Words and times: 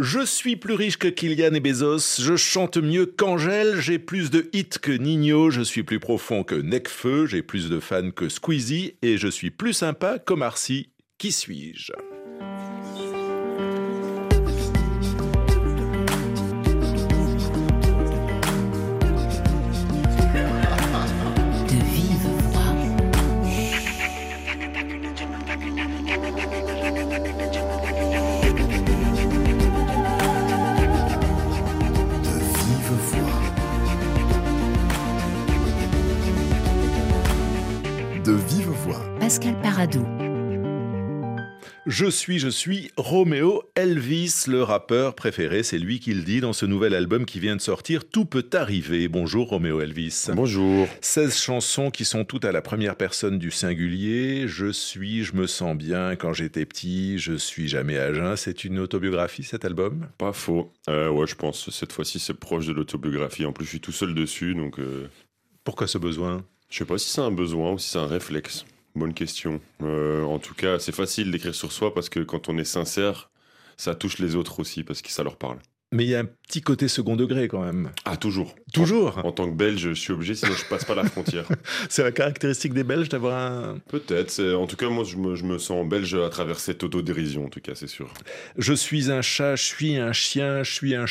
Je 0.00 0.26
suis 0.26 0.56
plus 0.56 0.74
riche 0.74 0.96
que 0.96 1.06
Kylian 1.06 1.54
et 1.54 1.60
Bezos, 1.60 2.20
je 2.20 2.34
chante 2.34 2.78
mieux 2.78 3.06
qu'Angèle, 3.06 3.80
j'ai 3.80 4.00
plus 4.00 4.28
de 4.28 4.50
hits 4.52 4.80
que 4.82 4.90
Nino, 4.90 5.50
je 5.50 5.62
suis 5.62 5.84
plus 5.84 6.00
profond 6.00 6.42
que 6.42 6.56
Necfeu, 6.56 7.26
j'ai 7.26 7.42
plus 7.42 7.70
de 7.70 7.78
fans 7.78 8.10
que 8.10 8.28
Squeezie 8.28 8.96
et 9.02 9.18
je 9.18 9.28
suis 9.28 9.52
plus 9.52 9.72
sympa 9.72 10.18
qu'Omarcy. 10.18 10.88
Qui 11.16 11.30
suis-je? 11.30 11.92
Pascal 39.34 39.60
Paradou. 39.62 40.06
Je 41.86 42.06
suis, 42.06 42.38
je 42.38 42.46
suis 42.46 42.92
Roméo 42.96 43.64
Elvis, 43.74 44.44
le 44.46 44.62
rappeur 44.62 45.16
préféré, 45.16 45.64
c'est 45.64 45.78
lui 45.80 45.98
qui 45.98 46.14
le 46.14 46.22
dit 46.22 46.40
dans 46.40 46.52
ce 46.52 46.66
nouvel 46.66 46.94
album 46.94 47.26
qui 47.26 47.40
vient 47.40 47.56
de 47.56 47.60
sortir, 47.60 48.08
Tout 48.08 48.26
peut 48.26 48.48
arriver. 48.52 49.08
Bonjour 49.08 49.48
Roméo 49.48 49.80
Elvis. 49.80 50.26
Bonjour. 50.32 50.86
16 51.00 51.36
chansons 51.36 51.90
qui 51.90 52.04
sont 52.04 52.24
toutes 52.24 52.44
à 52.44 52.52
la 52.52 52.62
première 52.62 52.94
personne 52.94 53.40
du 53.40 53.50
singulier. 53.50 54.46
Je 54.46 54.70
suis, 54.70 55.24
je 55.24 55.34
me 55.34 55.48
sens 55.48 55.76
bien 55.76 56.14
quand 56.14 56.32
j'étais 56.32 56.64
petit, 56.64 57.18
je 57.18 57.34
suis 57.34 57.66
jamais 57.66 57.98
à 57.98 58.12
jeun. 58.14 58.36
C'est 58.36 58.62
une 58.62 58.78
autobiographie 58.78 59.42
cet 59.42 59.64
album? 59.64 60.06
Pas 60.16 60.32
faux. 60.32 60.70
Euh, 60.88 61.10
ouais, 61.10 61.26
je 61.26 61.34
pense 61.34 61.70
cette 61.70 61.90
fois-ci 61.90 62.20
c'est 62.20 62.34
proche 62.34 62.68
de 62.68 62.72
l'autobiographie. 62.72 63.46
En 63.46 63.52
plus, 63.52 63.64
je 63.64 63.70
suis 63.70 63.80
tout 63.80 63.90
seul 63.90 64.14
dessus, 64.14 64.54
donc 64.54 64.78
euh, 64.78 65.08
Pourquoi 65.64 65.88
ce 65.88 65.98
besoin? 65.98 66.44
je 66.70 66.78
sais 66.78 66.84
pas 66.84 66.98
si 66.98 67.10
c'est 67.10 67.20
un 67.20 67.30
besoin 67.32 67.72
ou 67.72 67.78
si 67.78 67.90
c'est 67.90 67.98
un 67.98 68.06
réflexe. 68.06 68.64
Bonne 68.94 69.14
question. 69.14 69.60
Euh, 69.82 70.22
en 70.22 70.38
tout 70.38 70.54
cas, 70.54 70.78
c'est 70.78 70.94
facile 70.94 71.30
d'écrire 71.32 71.54
sur 71.54 71.72
soi 71.72 71.92
parce 71.92 72.08
que 72.08 72.20
quand 72.20 72.48
on 72.48 72.56
est 72.58 72.64
sincère, 72.64 73.30
ça 73.76 73.94
touche 73.94 74.18
les 74.18 74.36
autres 74.36 74.60
aussi 74.60 74.84
parce 74.84 75.02
que 75.02 75.10
ça 75.10 75.24
leur 75.24 75.36
parle. 75.36 75.58
Mais 75.90 76.04
il 76.04 76.10
y 76.10 76.14
a 76.14 76.20
un 76.20 76.24
petit 76.24 76.60
côté 76.60 76.88
second 76.88 77.14
degré 77.14 77.46
quand 77.46 77.60
même. 77.64 77.90
Ah, 78.04 78.16
toujours. 78.16 78.54
Toujours 78.72 79.18
En, 79.18 79.28
en 79.28 79.32
tant 79.32 79.48
que 79.48 79.54
Belge, 79.54 79.80
je 79.80 79.92
suis 79.92 80.12
obligé, 80.12 80.34
sinon 80.34 80.52
je 80.52 80.64
passe 80.64 80.84
pas 80.84 80.94
la 80.94 81.04
frontière. 81.04 81.46
C'est 81.88 82.02
la 82.02 82.10
caractéristique 82.10 82.74
des 82.74 82.82
Belges 82.82 83.08
d'avoir 83.08 83.40
un... 83.40 83.78
Peut-être. 83.88 84.42
En 84.54 84.66
tout 84.66 84.76
cas, 84.76 84.88
moi, 84.88 85.04
je 85.04 85.16
me, 85.16 85.36
je 85.36 85.44
me 85.44 85.58
sens 85.58 85.88
belge 85.88 86.14
à 86.14 86.28
travers 86.30 86.58
cette 86.58 86.82
autodérision, 86.82 87.44
en 87.46 87.48
tout 87.48 87.60
cas, 87.60 87.74
c'est 87.74 87.86
sûr. 87.86 88.12
Je 88.58 88.72
suis 88.72 89.10
un 89.10 89.22
chat, 89.22 89.54
je 89.54 89.64
suis 89.64 89.96
un 89.96 90.12
chien, 90.12 90.62
je 90.64 90.72
suis 90.72 90.94
un 90.96 91.06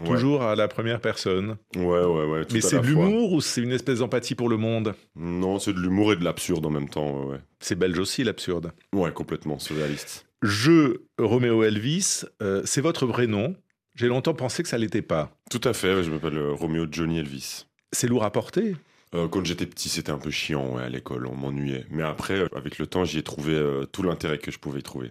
Ouais. 0.00 0.06
Toujours 0.06 0.42
à 0.42 0.54
la 0.54 0.68
première 0.68 1.00
personne. 1.00 1.56
Ouais, 1.76 1.82
ouais, 1.82 2.24
ouais. 2.26 2.44
tout 2.44 2.54
Mais 2.54 2.60
c'est 2.60 2.80
de 2.80 2.86
l'humour 2.86 3.32
ou 3.32 3.40
c'est 3.40 3.60
une 3.60 3.72
espèce 3.72 3.98
d'empathie 3.98 4.34
pour 4.34 4.48
le 4.48 4.56
monde? 4.56 4.94
Non, 5.16 5.58
c'est 5.58 5.72
de 5.72 5.80
l'humour 5.80 6.12
et 6.12 6.16
de 6.16 6.24
l'absurde 6.24 6.64
en 6.66 6.70
même 6.70 6.88
temps. 6.88 7.24
Ouais. 7.24 7.38
C'est 7.60 7.76
belge 7.76 7.98
aussi 7.98 8.22
l'absurde. 8.24 8.72
Ouais, 8.92 9.12
complètement 9.12 9.58
surréaliste. 9.58 10.26
Je, 10.42 11.00
Roméo 11.18 11.64
Elvis, 11.64 12.22
euh, 12.42 12.62
c'est 12.64 12.80
votre 12.80 13.06
vrai 13.06 13.26
nom. 13.26 13.56
J'ai 13.96 14.06
longtemps 14.06 14.34
pensé 14.34 14.62
que 14.62 14.68
ça 14.68 14.78
l'était 14.78 15.02
pas. 15.02 15.36
Tout 15.50 15.60
à 15.64 15.72
fait, 15.72 16.04
je 16.04 16.10
m'appelle 16.10 16.38
euh, 16.38 16.52
Roméo 16.52 16.86
Johnny 16.88 17.18
Elvis. 17.18 17.66
C'est 17.90 18.06
lourd 18.06 18.22
à 18.22 18.30
porter. 18.30 18.76
Euh, 19.14 19.26
quand 19.26 19.44
j'étais 19.44 19.66
petit, 19.66 19.88
c'était 19.88 20.12
un 20.12 20.18
peu 20.18 20.30
chiant 20.30 20.76
ouais, 20.76 20.84
à 20.84 20.88
l'école, 20.88 21.26
on 21.26 21.34
m'ennuyait. 21.34 21.86
Mais 21.90 22.04
après, 22.04 22.38
euh, 22.38 22.48
avec 22.54 22.78
le 22.78 22.86
temps, 22.86 23.04
j'y 23.04 23.18
ai 23.18 23.22
trouvé 23.24 23.60
tout 23.90 24.04
l'intérêt 24.04 24.38
que 24.38 24.52
je 24.52 24.58
pouvais 24.60 24.78
y 24.78 24.82
trouver. 24.84 25.10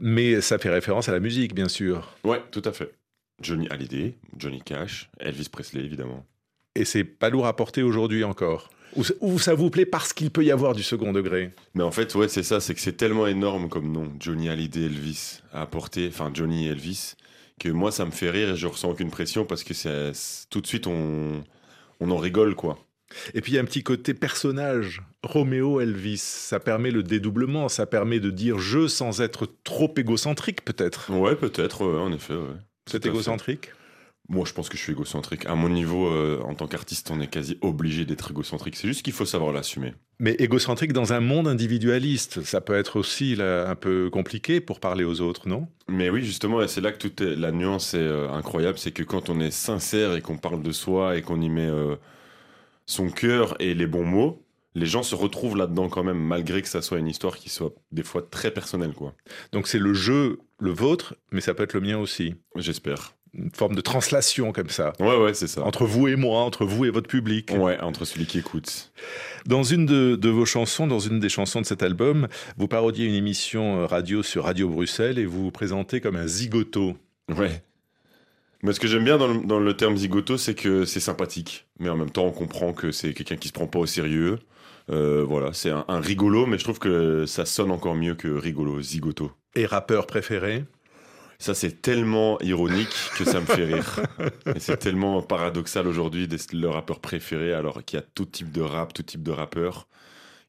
Mais 0.00 0.40
ça 0.40 0.58
fait 0.58 0.70
référence 0.70 1.10
à 1.10 1.12
la 1.12 1.20
musique, 1.20 1.54
bien 1.54 1.68
sûr. 1.68 2.16
Ouais, 2.24 2.40
tout 2.50 2.62
à 2.64 2.72
fait. 2.72 2.94
Johnny 3.42 3.68
Hallyday, 3.68 4.14
Johnny 4.36 4.60
Cash, 4.62 5.10
Elvis 5.20 5.48
Presley, 5.50 5.82
évidemment. 5.84 6.24
Et 6.74 6.84
c'est 6.84 7.04
pas 7.04 7.30
lourd 7.30 7.46
à 7.46 7.56
porter 7.56 7.82
aujourd'hui 7.82 8.24
encore. 8.24 8.70
Ou, 8.96 9.02
ou 9.20 9.38
ça 9.38 9.54
vous 9.54 9.68
plaît 9.70 9.84
parce 9.86 10.12
qu'il 10.12 10.30
peut 10.30 10.44
y 10.44 10.50
avoir 10.50 10.74
du 10.74 10.82
second 10.82 11.12
degré 11.12 11.52
Mais 11.74 11.82
en 11.82 11.90
fait, 11.90 12.14
ouais, 12.14 12.28
c'est 12.28 12.42
ça, 12.42 12.60
c'est 12.60 12.74
que 12.74 12.80
c'est 12.80 12.96
tellement 12.96 13.26
énorme 13.26 13.68
comme 13.68 13.90
nom, 13.92 14.12
Johnny 14.20 14.48
Hallyday, 14.48 14.84
Elvis, 14.86 15.40
à 15.52 15.62
apporter, 15.62 16.08
enfin 16.08 16.30
Johnny 16.32 16.66
et 16.66 16.70
Elvis, 16.70 17.14
que 17.60 17.68
moi, 17.68 17.90
ça 17.92 18.04
me 18.06 18.10
fait 18.10 18.30
rire 18.30 18.50
et 18.50 18.56
je 18.56 18.66
ressens 18.66 18.90
aucune 18.90 19.10
pression 19.10 19.44
parce 19.44 19.64
que 19.64 19.74
c'est 19.74 20.12
c'est- 20.14 20.48
tout 20.50 20.60
de 20.60 20.66
suite, 20.66 20.86
on, 20.86 21.42
on 22.00 22.10
en 22.10 22.16
rigole, 22.16 22.54
quoi. 22.54 22.78
Et 23.34 23.40
puis 23.40 23.52
il 23.52 23.54
y 23.54 23.58
a 23.58 23.62
un 23.62 23.66
petit 23.66 23.82
côté 23.84 24.14
personnage. 24.14 25.00
Roméo 25.22 25.80
Elvis, 25.80 26.18
ça 26.18 26.58
permet 26.60 26.90
le 26.90 27.02
dédoublement, 27.02 27.68
ça 27.68 27.86
permet 27.86 28.18
de 28.20 28.30
dire 28.30 28.58
je 28.58 28.88
sans 28.88 29.20
être 29.20 29.46
trop 29.64 29.92
égocentrique 29.96 30.64
peut-être. 30.64 31.10
Ouais, 31.12 31.36
peut-être, 31.36 31.84
ouais, 31.86 32.00
en 32.00 32.12
effet, 32.12 32.34
ouais. 32.34 32.56
C'est 32.86 33.04
égocentrique? 33.06 33.70
Moi, 34.28 34.44
je 34.44 34.52
pense 34.52 34.68
que 34.68 34.76
je 34.76 34.82
suis 34.82 34.92
égocentrique. 34.92 35.46
À 35.46 35.54
mon 35.54 35.68
niveau, 35.68 36.08
euh, 36.08 36.40
en 36.44 36.54
tant 36.54 36.66
qu'artiste, 36.66 37.10
on 37.12 37.20
est 37.20 37.28
quasi 37.28 37.58
obligé 37.60 38.04
d'être 38.04 38.32
égocentrique. 38.32 38.74
C'est 38.74 38.88
juste 38.88 39.02
qu'il 39.02 39.12
faut 39.12 39.24
savoir 39.24 39.52
l'assumer. 39.52 39.94
Mais 40.18 40.32
égocentrique 40.32 40.92
dans 40.92 41.12
un 41.12 41.20
monde 41.20 41.46
individualiste, 41.46 42.42
ça 42.42 42.60
peut 42.60 42.74
être 42.74 42.98
aussi 42.98 43.36
là, 43.36 43.68
un 43.68 43.76
peu 43.76 44.10
compliqué 44.10 44.60
pour 44.60 44.80
parler 44.80 45.04
aux 45.04 45.20
autres, 45.20 45.48
non? 45.48 45.68
Mais 45.88 46.10
oui, 46.10 46.24
justement, 46.24 46.60
et 46.60 46.66
c'est 46.66 46.80
là 46.80 46.90
que 46.90 46.98
toute 46.98 47.20
la 47.20 47.52
nuance 47.52 47.94
est 47.94 47.98
euh, 47.98 48.28
incroyable, 48.30 48.78
c'est 48.78 48.90
que 48.90 49.04
quand 49.04 49.30
on 49.30 49.38
est 49.38 49.52
sincère 49.52 50.16
et 50.16 50.22
qu'on 50.22 50.38
parle 50.38 50.62
de 50.62 50.72
soi 50.72 51.16
et 51.16 51.22
qu'on 51.22 51.40
y 51.40 51.48
met 51.48 51.68
euh, 51.68 51.94
son 52.86 53.10
cœur 53.10 53.54
et 53.60 53.74
les 53.74 53.86
bons 53.86 54.06
mots, 54.06 54.45
les 54.76 54.86
gens 54.86 55.02
se 55.02 55.14
retrouvent 55.14 55.56
là-dedans 55.56 55.88
quand 55.88 56.04
même, 56.04 56.18
malgré 56.18 56.60
que 56.60 56.68
ça 56.68 56.82
soit 56.82 56.98
une 56.98 57.08
histoire 57.08 57.38
qui 57.38 57.48
soit 57.48 57.72
des 57.92 58.02
fois 58.02 58.20
très 58.22 58.50
personnelle, 58.50 58.92
quoi. 58.92 59.14
Donc 59.52 59.68
c'est 59.68 59.78
le 59.78 59.94
jeu, 59.94 60.38
le 60.60 60.70
vôtre, 60.70 61.14
mais 61.32 61.40
ça 61.40 61.54
peut 61.54 61.62
être 61.62 61.72
le 61.72 61.80
mien 61.80 61.98
aussi. 61.98 62.34
J'espère. 62.56 63.14
Une 63.32 63.50
forme 63.50 63.74
de 63.74 63.80
translation 63.80 64.52
comme 64.52 64.68
ça. 64.68 64.92
Ouais, 65.00 65.16
ouais, 65.16 65.32
c'est 65.32 65.46
ça. 65.46 65.62
Entre 65.62 65.86
vous 65.86 66.08
et 66.08 66.16
moi, 66.16 66.40
entre 66.40 66.66
vous 66.66 66.84
et 66.84 66.90
votre 66.90 67.08
public. 67.08 67.52
Ouais, 67.56 67.80
entre 67.80 68.04
celui 68.04 68.26
qui 68.26 68.38
écoute. 68.38 68.92
Dans 69.46 69.62
une 69.62 69.86
de, 69.86 70.14
de 70.14 70.28
vos 70.28 70.44
chansons, 70.44 70.86
dans 70.86 71.00
une 71.00 71.20
des 71.20 71.30
chansons 71.30 71.62
de 71.62 71.66
cet 71.66 71.82
album, 71.82 72.28
vous 72.58 72.68
parodiez 72.68 73.06
une 73.06 73.14
émission 73.14 73.80
euh, 73.80 73.86
radio 73.86 74.22
sur 74.22 74.44
Radio 74.44 74.68
Bruxelles 74.68 75.18
et 75.18 75.24
vous 75.24 75.42
vous 75.44 75.50
présentez 75.50 76.02
comme 76.02 76.16
un 76.16 76.26
zigoto. 76.26 76.96
Ouais. 77.34 77.62
Mais 78.62 78.74
ce 78.74 78.80
que 78.80 78.88
j'aime 78.88 79.04
bien 79.04 79.16
dans 79.16 79.28
le, 79.28 79.40
dans 79.46 79.60
le 79.60 79.74
terme 79.74 79.96
zigoto, 79.96 80.36
c'est 80.36 80.54
que 80.54 80.84
c'est 80.84 81.00
sympathique. 81.00 81.66
Mais 81.78 81.88
en 81.88 81.96
même 81.96 82.10
temps, 82.10 82.26
on 82.26 82.32
comprend 82.32 82.74
que 82.74 82.92
c'est 82.92 83.14
quelqu'un 83.14 83.36
qui 83.36 83.48
se 83.48 83.52
prend 83.54 83.66
pas 83.66 83.78
au 83.78 83.86
sérieux. 83.86 84.38
Euh, 84.90 85.24
voilà, 85.24 85.52
c'est 85.52 85.70
un, 85.70 85.84
un 85.88 86.00
rigolo, 86.00 86.46
mais 86.46 86.58
je 86.58 86.64
trouve 86.64 86.78
que 86.78 87.26
ça 87.26 87.44
sonne 87.44 87.70
encore 87.70 87.96
mieux 87.96 88.14
que 88.14 88.28
rigolo, 88.28 88.80
zigoto. 88.80 89.32
Et 89.54 89.66
rappeur 89.66 90.06
préféré? 90.06 90.64
Ça, 91.38 91.54
c'est 91.54 91.82
tellement 91.82 92.40
ironique 92.40 92.94
que 93.18 93.24
ça 93.24 93.40
me 93.40 93.46
fait 93.46 93.64
rire. 93.64 94.00
Et 94.54 94.60
c'est 94.60 94.78
tellement 94.78 95.20
paradoxal 95.22 95.86
aujourd'hui 95.86 96.28
d'être 96.28 96.52
le 96.52 96.68
rappeur 96.68 97.00
préféré, 97.00 97.52
alors 97.52 97.84
qu'il 97.84 97.98
y 97.98 98.02
a 98.02 98.06
tout 98.14 98.24
type 98.24 98.50
de 98.50 98.62
rap, 98.62 98.94
tout 98.94 99.02
type 99.02 99.22
de 99.22 99.32
rappeur, 99.32 99.86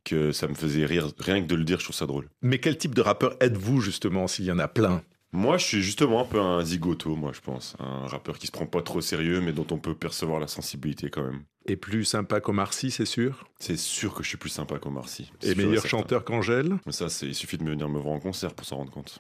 que 0.06 0.32
ça 0.32 0.48
me 0.48 0.54
faisait 0.54 0.86
rire. 0.86 1.10
Rien 1.20 1.42
que 1.42 1.48
de 1.48 1.56
le 1.56 1.66
dire, 1.66 1.80
je 1.80 1.86
trouve 1.86 1.96
ça 1.96 2.06
drôle. 2.06 2.30
Mais 2.42 2.60
quel 2.60 2.78
type 2.78 2.96
de 2.96 3.02
rappeur 3.02 3.36
êtes-vous 3.42 3.82
justement, 3.82 4.28
s'il 4.28 4.46
y 4.46 4.52
en 4.52 4.60
a 4.60 4.68
plein? 4.68 5.04
Moi, 5.34 5.58
je 5.58 5.66
suis 5.66 5.82
justement 5.84 6.22
un 6.22 6.26
peu 6.26 6.40
un 6.40 6.64
zigoto, 6.64 7.16
moi, 7.16 7.32
je 7.34 7.42
pense. 7.42 7.76
Un 7.80 8.08
rappeur 8.08 8.40
qui 8.40 8.48
se 8.48 8.52
prend 8.52 8.66
pas 8.66 8.82
trop 8.82 9.02
sérieux, 9.02 9.42
mais 9.42 9.52
dont 9.52 9.68
on 9.72 9.78
peut 9.78 9.94
percevoir 9.94 10.40
la 10.40 10.48
sensibilité 10.48 11.10
quand 11.10 11.24
même. 11.24 11.44
Et 11.66 11.76
plus 11.76 12.06
sympa 12.06 12.40
qu'Omar 12.40 12.74
Sy, 12.74 12.92
c'est 12.92 13.06
sûr? 13.06 13.46
C'est 13.60 13.78
sûr 13.78 14.14
que 14.14 14.24
je 14.24 14.30
suis 14.30 14.38
plus 14.38 14.50
sympa 14.50 14.80
qu'Omar 14.80 15.10
Sy. 15.10 15.30
Et 15.44 15.54
meilleur 15.56 15.86
chanteur 15.86 16.24
qu'Angèle? 16.24 16.78
Mais 16.86 16.94
ça, 16.94 17.10
c'est- 17.10 17.28
il 17.28 17.36
suffit 17.36 17.58
de 17.58 17.64
me 17.64 17.72
venir 17.72 17.90
me 17.90 18.00
voir 18.00 18.16
en 18.16 18.20
concert 18.22 18.54
pour 18.54 18.66
s'en 18.66 18.78
rendre 18.78 18.92
compte. 18.92 19.20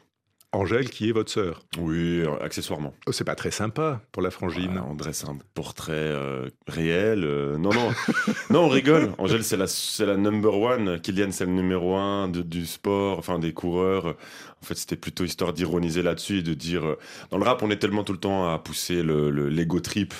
Angèle 0.53 0.89
qui 0.89 1.09
est 1.09 1.11
votre 1.11 1.31
sœur. 1.31 1.61
Oui, 1.77 2.21
euh, 2.21 2.41
accessoirement. 2.41 2.93
Oh, 3.05 3.11
c'est 3.11 3.25
pas 3.25 3.35
très 3.35 3.51
sympa 3.51 4.01
pour 4.11 4.21
la 4.23 4.31
frangine. 4.31 4.67
Voilà, 4.71 4.85
on 4.89 4.95
dresse 4.95 5.25
un 5.25 5.37
portrait 5.53 5.91
euh, 5.93 6.49
réel. 6.67 7.23
euh, 7.25 7.57
non, 7.57 7.69
non, 7.73 7.89
non, 8.49 8.61
on 8.61 8.69
rigole. 8.69 9.11
Angèle, 9.17 9.43
c'est 9.43 9.57
la, 9.57 9.67
c'est 9.67 10.05
la 10.05 10.15
number 10.15 10.57
one. 10.57 10.99
Kylian, 11.01 11.31
c'est 11.31 11.45
le 11.45 11.51
numéro 11.51 11.95
un 11.95 12.29
de- 12.29 12.41
du 12.41 12.65
sport, 12.65 13.19
enfin 13.19 13.39
des 13.39 13.53
coureurs. 13.53 14.15
En 14.61 14.65
fait, 14.65 14.75
c'était 14.75 14.95
plutôt 14.95 15.25
histoire 15.25 15.51
d'ironiser 15.53 16.01
là-dessus 16.01 16.37
et 16.39 16.43
de 16.43 16.53
dire. 16.53 16.85
euh, 16.85 16.97
dans 17.29 17.37
le 17.37 17.43
rap, 17.43 17.61
on 17.61 17.69
est 17.69 17.77
tellement 17.77 18.03
tout 18.05 18.13
le 18.13 18.19
temps 18.19 18.51
à 18.51 18.57
pousser 18.57 19.03
le, 19.03 19.29
le- 19.29 19.49
l'ego 19.49 19.79
trip 19.81 20.13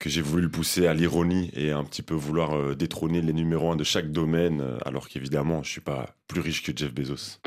que 0.00 0.10
j'ai 0.10 0.20
voulu 0.20 0.42
le 0.42 0.50
pousser 0.50 0.88
à 0.88 0.94
l'ironie 0.94 1.50
et 1.54 1.70
un 1.70 1.84
petit 1.84 2.02
peu 2.02 2.14
vouloir 2.14 2.74
détrôner 2.74 3.22
les 3.22 3.32
numéros 3.32 3.70
un 3.72 3.76
de 3.76 3.84
chaque 3.84 4.10
domaine, 4.10 4.62
alors 4.84 5.08
qu'évidemment, 5.08 5.62
je 5.62 5.70
suis 5.70 5.80
pas 5.80 6.10
plus 6.26 6.40
riche 6.40 6.62
que 6.64 6.76
Jeff 6.76 6.92
Bezos. 6.92 7.38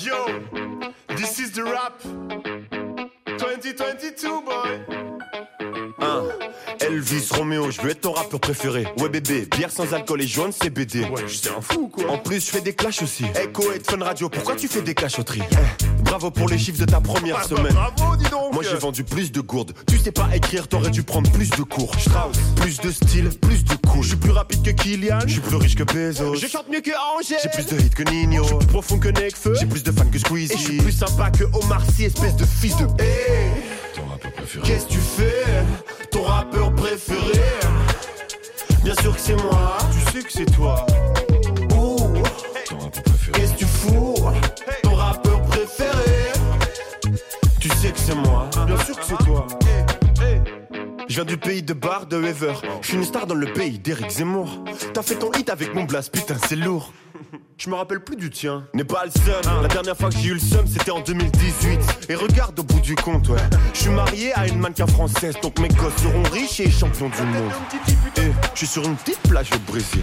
Yo, 0.00 0.40
this 1.16 1.38
is 1.40 1.50
the 1.52 1.62
rap. 1.64 2.00
2022, 3.38 4.28
boy. 4.44 4.80
Un. 6.00 6.28
Elvis 6.80 7.28
Romeo, 7.32 7.70
je 7.70 7.80
veux 7.80 7.90
être 7.90 8.02
ton 8.02 8.12
rappeur 8.12 8.38
préféré. 8.38 8.86
Ouais 8.98 9.08
bébé, 9.08 9.46
bière 9.56 9.70
sans 9.70 9.92
alcool 9.94 10.22
et 10.22 10.26
jaune, 10.26 10.52
c'est 10.52 10.70
BD. 10.70 11.00
Ouais, 11.04 11.26
j'étais 11.26 11.50
un 11.50 11.60
fou, 11.60 11.88
quoi. 11.88 12.08
En 12.10 12.18
plus, 12.18 12.44
je 12.46 12.50
fais 12.50 12.60
des 12.60 12.74
clashs 12.74 13.02
aussi. 13.02 13.24
Echo 13.34 13.72
et 13.72 13.80
Fun 13.80 14.02
Radio, 14.02 14.28
pourquoi 14.28 14.54
tu 14.54 14.68
fais 14.68 14.82
des 14.82 14.94
clashs 14.94 15.18
au 15.18 15.24
tri 15.24 15.42
Eh, 15.50 15.56
Bravo 16.08 16.30
pour 16.30 16.48
les 16.48 16.58
chiffres 16.58 16.78
de 16.80 16.84
ta 16.86 17.00
première 17.00 17.36
Bah, 17.36 17.42
bah, 17.50 17.56
semaine. 17.56 17.72
bravo, 17.74 18.16
dis 18.16 18.28
donc. 18.30 18.52
Moi 18.54 18.62
j'ai 18.62 18.76
vendu 18.76 19.04
plus 19.04 19.30
de 19.30 19.40
gourdes. 19.40 19.72
Tu 19.86 19.98
sais 19.98 20.10
pas 20.12 20.28
écrire, 20.34 20.66
t'aurais 20.66 20.90
dû 20.90 21.02
prendre 21.02 21.30
plus 21.30 21.50
de 21.50 21.62
cours. 21.62 21.94
Strauss, 22.00 22.36
plus 22.56 22.80
de 22.80 22.90
style, 22.90 23.28
plus 23.40 23.64
de 23.64 23.74
coups. 23.74 24.02
Je 24.04 24.08
suis 24.08 24.16
plus 24.16 24.30
rapide 24.30 24.62
que 24.62 24.70
Kylian, 24.70 25.20
je 25.26 25.32
suis 25.32 25.40
plus 25.40 25.56
riche 25.56 25.74
que 25.76 25.82
Bezos. 25.84 26.36
Je 26.36 26.46
chante 26.46 26.68
mieux 26.70 26.80
que 26.80 26.90
Angèle. 27.18 27.38
J'ai 27.42 27.50
plus 27.50 27.66
de 27.66 27.80
hits 27.80 27.90
que 27.90 28.02
Nino. 28.10 28.42
Je 28.42 28.48
suis 28.48 28.56
plus 28.58 28.66
profond 28.66 28.98
que 28.98 29.08
Nekfeu. 29.08 29.54
J'ai 29.58 29.66
plus 29.66 29.82
de 29.82 29.92
fans 29.92 30.06
que 30.10 30.18
Squeezie. 30.18 30.52
Et 30.54 30.56
je 30.56 30.62
suis 30.62 30.76
plus 30.78 30.92
sympa 30.92 31.30
que 31.30 31.44
Omar 31.52 31.82
Sy, 31.94 32.04
espèce 32.04 32.36
de 32.36 32.44
fils 32.44 32.76
de. 32.78 32.84
Hey, 33.02 33.50
Ton 33.94 34.06
rappeur 34.06 34.32
préféré. 34.32 34.66
qu'est-ce 34.66 34.86
que 34.86 34.92
tu 34.92 34.98
fais? 34.98 35.44
Ton 36.10 36.22
rappeur 36.24 36.74
préféré? 36.74 37.40
Bien 38.82 38.94
sûr 39.02 39.14
que 39.14 39.20
c'est 39.20 39.36
moi. 39.36 39.76
Tu 39.92 40.12
sais 40.12 40.24
que 40.24 40.32
c'est 40.32 40.54
toi. 40.56 40.86
Ouh, 41.76 41.96
Ton 42.68 42.78
rappeur 42.78 43.02
préféré. 43.02 43.32
qu'est-ce 43.40 43.52
que 43.52 43.58
tu 43.58 43.64
fous? 43.66 44.14
C'est 48.08 48.14
moi. 48.14 48.48
Bien 48.66 48.76
sûr 48.84 48.96
que 48.96 49.04
c'est 49.04 49.24
toi. 49.24 49.46
Je 51.08 51.14
viens 51.14 51.24
du 51.24 51.36
pays 51.36 51.62
de 51.62 51.74
Bar 51.74 52.06
de 52.06 52.16
Weaver. 52.16 52.54
Je 52.80 52.88
suis 52.88 52.96
une 52.96 53.04
star 53.04 53.26
dans 53.26 53.34
le 53.34 53.46
pays 53.52 53.78
d'Eric 53.78 54.10
Zemmour. 54.10 54.64
T'as 54.94 55.02
fait 55.02 55.16
ton 55.16 55.30
hit 55.32 55.50
avec 55.50 55.74
mon 55.74 55.84
blast, 55.84 56.12
putain, 56.12 56.36
c'est 56.48 56.56
lourd. 56.56 56.92
Je 57.56 57.68
me 57.68 57.74
rappelle 57.74 58.00
plus 58.00 58.16
du 58.16 58.30
tien. 58.30 58.64
N'est 58.72 58.84
pas 58.84 59.04
le 59.04 59.10
seum. 59.10 59.62
La 59.62 59.68
dernière 59.68 59.96
fois 59.96 60.10
que 60.10 60.16
j'ai 60.16 60.28
eu 60.28 60.34
le 60.34 60.40
seum, 60.40 60.66
c'était 60.66 60.90
en 60.90 61.00
2018. 61.00 61.80
Et 62.08 62.14
regarde 62.14 62.58
au 62.60 62.62
bout 62.62 62.80
du 62.80 62.94
compte, 62.94 63.28
ouais. 63.28 63.40
Je 63.74 63.80
suis 63.80 63.90
marié 63.90 64.32
à 64.34 64.46
une 64.46 64.58
mannequin 64.58 64.86
française, 64.86 65.34
donc 65.42 65.58
mes 65.58 65.68
gosses 65.68 65.96
seront 65.96 66.22
riches 66.32 66.60
et 66.60 66.70
champions 66.70 67.08
du 67.08 67.22
monde. 67.22 67.52
Et 68.16 68.30
je 68.54 68.58
suis 68.58 68.66
sur 68.66 68.84
une 68.84 68.96
petite 68.96 69.20
plage 69.20 69.50
au 69.54 69.70
Brésil. 69.70 70.02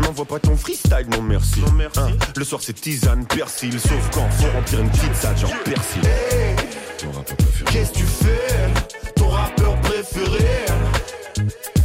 M'envoie 0.00 0.26
pas 0.26 0.38
ton 0.38 0.56
freestyle, 0.56 1.06
non 1.10 1.22
merci. 1.22 1.62
Hein, 1.96 2.10
le 2.36 2.44
soir 2.44 2.60
c'est 2.62 2.74
tisane, 2.74 3.26
persil, 3.26 3.80
sauf 3.80 4.10
quand 4.12 4.28
faut 4.30 4.50
remplir 4.52 4.80
une 4.80 4.90
petite 4.90 5.16
salle 5.16 5.38
genre 5.38 5.56
persil. 5.64 6.00
Préféré. 6.00 6.69
Qu'est-ce 7.72 7.92
que 7.92 7.98
tu 7.98 8.04
fais 8.04 9.12
Ton 9.16 9.28
rappeur 9.28 9.74
préféré 9.80 10.66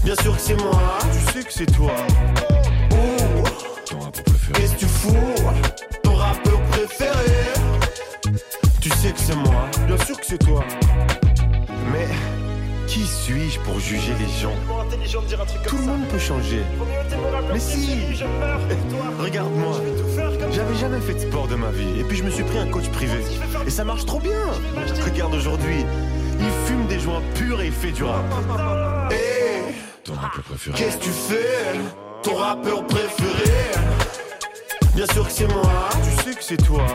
Bien 0.04 0.16
sûr 0.22 0.36
que 0.36 0.42
c'est 0.42 0.56
moi. 0.62 0.82
Tu 1.14 1.32
sais 1.32 1.44
que 1.46 1.54
c'est 1.54 1.66
toi. 1.72 1.94
Ouh, 2.92 3.44
Ton 3.86 4.00
rappeur 4.00 4.24
préféré. 4.26 4.60
qu'est-ce 4.60 4.74
que 4.74 4.80
tu 4.80 4.86
fous 4.86 5.16
Ton 6.04 6.16
rappeur 6.16 6.62
préféré 6.64 7.54
Tu 8.82 8.90
sais 8.90 9.12
que 9.14 9.20
c'est 9.20 9.36
moi. 9.36 9.70
Bien 9.88 9.98
sûr 10.06 10.20
que 10.20 10.26
c'est 10.26 10.38
toi. 10.38 10.66
Mais 11.94 12.08
qui 12.88 13.06
suis-je 13.06 13.60
pour 13.60 13.80
juger 13.80 14.14
les 14.20 14.42
gens 14.42 14.56
Tout 15.68 15.78
le 15.78 15.84
monde 15.84 16.08
peut 16.08 16.20
changer. 16.20 16.62
Mais 17.52 17.60
si 17.60 18.24
Regarde-moi. 19.20 19.82
J'avais 20.52 20.76
jamais 20.76 21.00
fait 21.00 21.14
de 21.16 21.20
sport 21.20 21.48
de 21.48 21.56
ma 21.56 21.72
vie. 21.72 22.00
Et 22.00 22.04
puis 22.04 22.18
je 22.18 22.24
me 22.24 22.30
suis 22.30 22.44
pris 22.44 22.58
un 22.58 22.68
coach 22.68 22.90
privé. 22.90 23.20
Et 23.66 23.70
ça 23.70 23.84
marche 23.84 24.06
trop 24.06 24.20
bien. 24.20 24.40
Regarde 25.04 25.34
aujourd'hui. 25.34 25.86
Il 26.40 26.68
fume 26.68 26.86
des 26.88 27.00
joints 27.00 27.22
purs 27.36 27.62
et 27.62 27.68
il 27.68 27.74
fait 27.74 27.92
du 27.92 28.04
rap. 28.04 28.26
Ton 30.04 30.14
rappeur 30.14 30.44
préféré. 30.44 30.78
qu'est-ce 30.78 30.98
que 30.98 31.04
tu 31.04 31.10
fais 31.10 31.80
Ton 32.22 32.36
rappeur 32.36 32.86
préféré 32.86 33.72
Bien 34.96 35.06
sûr 35.08 35.26
que 35.26 35.32
c'est 35.32 35.48
moi. 35.48 35.90
Tu 36.04 36.24
sais 36.24 36.36
que 36.36 36.44
c'est 36.44 36.64
toi. 36.64 36.86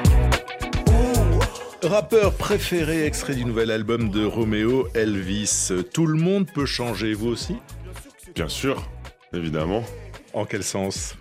Rappeur 1.83 2.35
préféré, 2.35 3.07
extrait 3.07 3.35
du 3.35 3.45
nouvel 3.45 3.71
album 3.71 4.11
de 4.11 4.25
Roméo, 4.25 4.89
Elvis. 4.95 5.71
Tout 5.95 6.07
le 6.07 6.19
monde 6.19 6.47
peut 6.53 6.67
changer, 6.67 7.15
vous 7.15 7.29
aussi? 7.29 7.57
Bien 8.35 8.49
sûr, 8.49 8.87
évidemment. 9.33 9.83
En 10.35 10.45
quel 10.45 10.63
sens? 10.63 11.17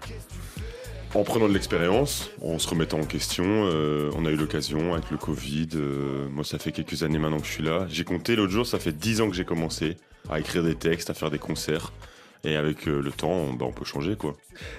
En 1.15 1.23
prenant 1.23 1.47
de 1.47 1.53
l'expérience, 1.53 2.29
en 2.41 2.59
se 2.59 2.67
remettant 2.67 3.00
en 3.00 3.06
question, 3.06 3.45
euh, 3.47 4.11
on 4.15 4.25
a 4.25 4.29
eu 4.31 4.35
l'occasion 4.35 4.94
avec 4.94 5.09
le 5.11 5.17
Covid. 5.17 5.69
euh, 5.75 6.27
moi, 6.29 6.44
ça 6.44 6.59
fait 6.59 6.71
quelques 6.73 7.03
années 7.03 7.19
maintenant 7.19 7.39
que 7.39 7.47
je 7.47 7.51
suis 7.51 7.63
là. 7.63 7.88
J'ai 7.89 8.03
compté 8.03 8.35
l'autre 8.35 8.51
jour, 8.51 8.67
ça 8.67 8.79
fait 8.79 8.91
10 8.91 9.21
ans 9.21 9.29
que 9.29 9.35
j'ai 9.35 9.45
commencé 9.45 9.97
à 10.29 10.39
écrire 10.39 10.63
des 10.63 10.75
textes, 10.75 11.09
à 11.09 11.13
faire 11.13 11.31
des 11.31 11.39
concerts. 11.39 11.94
Et 12.45 12.56
avec 12.56 12.88
euh, 12.88 13.01
le 13.01 13.12
temps, 13.12 13.31
on, 13.31 13.53
bah, 13.53 13.65
on 13.68 13.74
peut 13.74 13.83
changer, 13.83 14.15
quoi. 14.15 14.38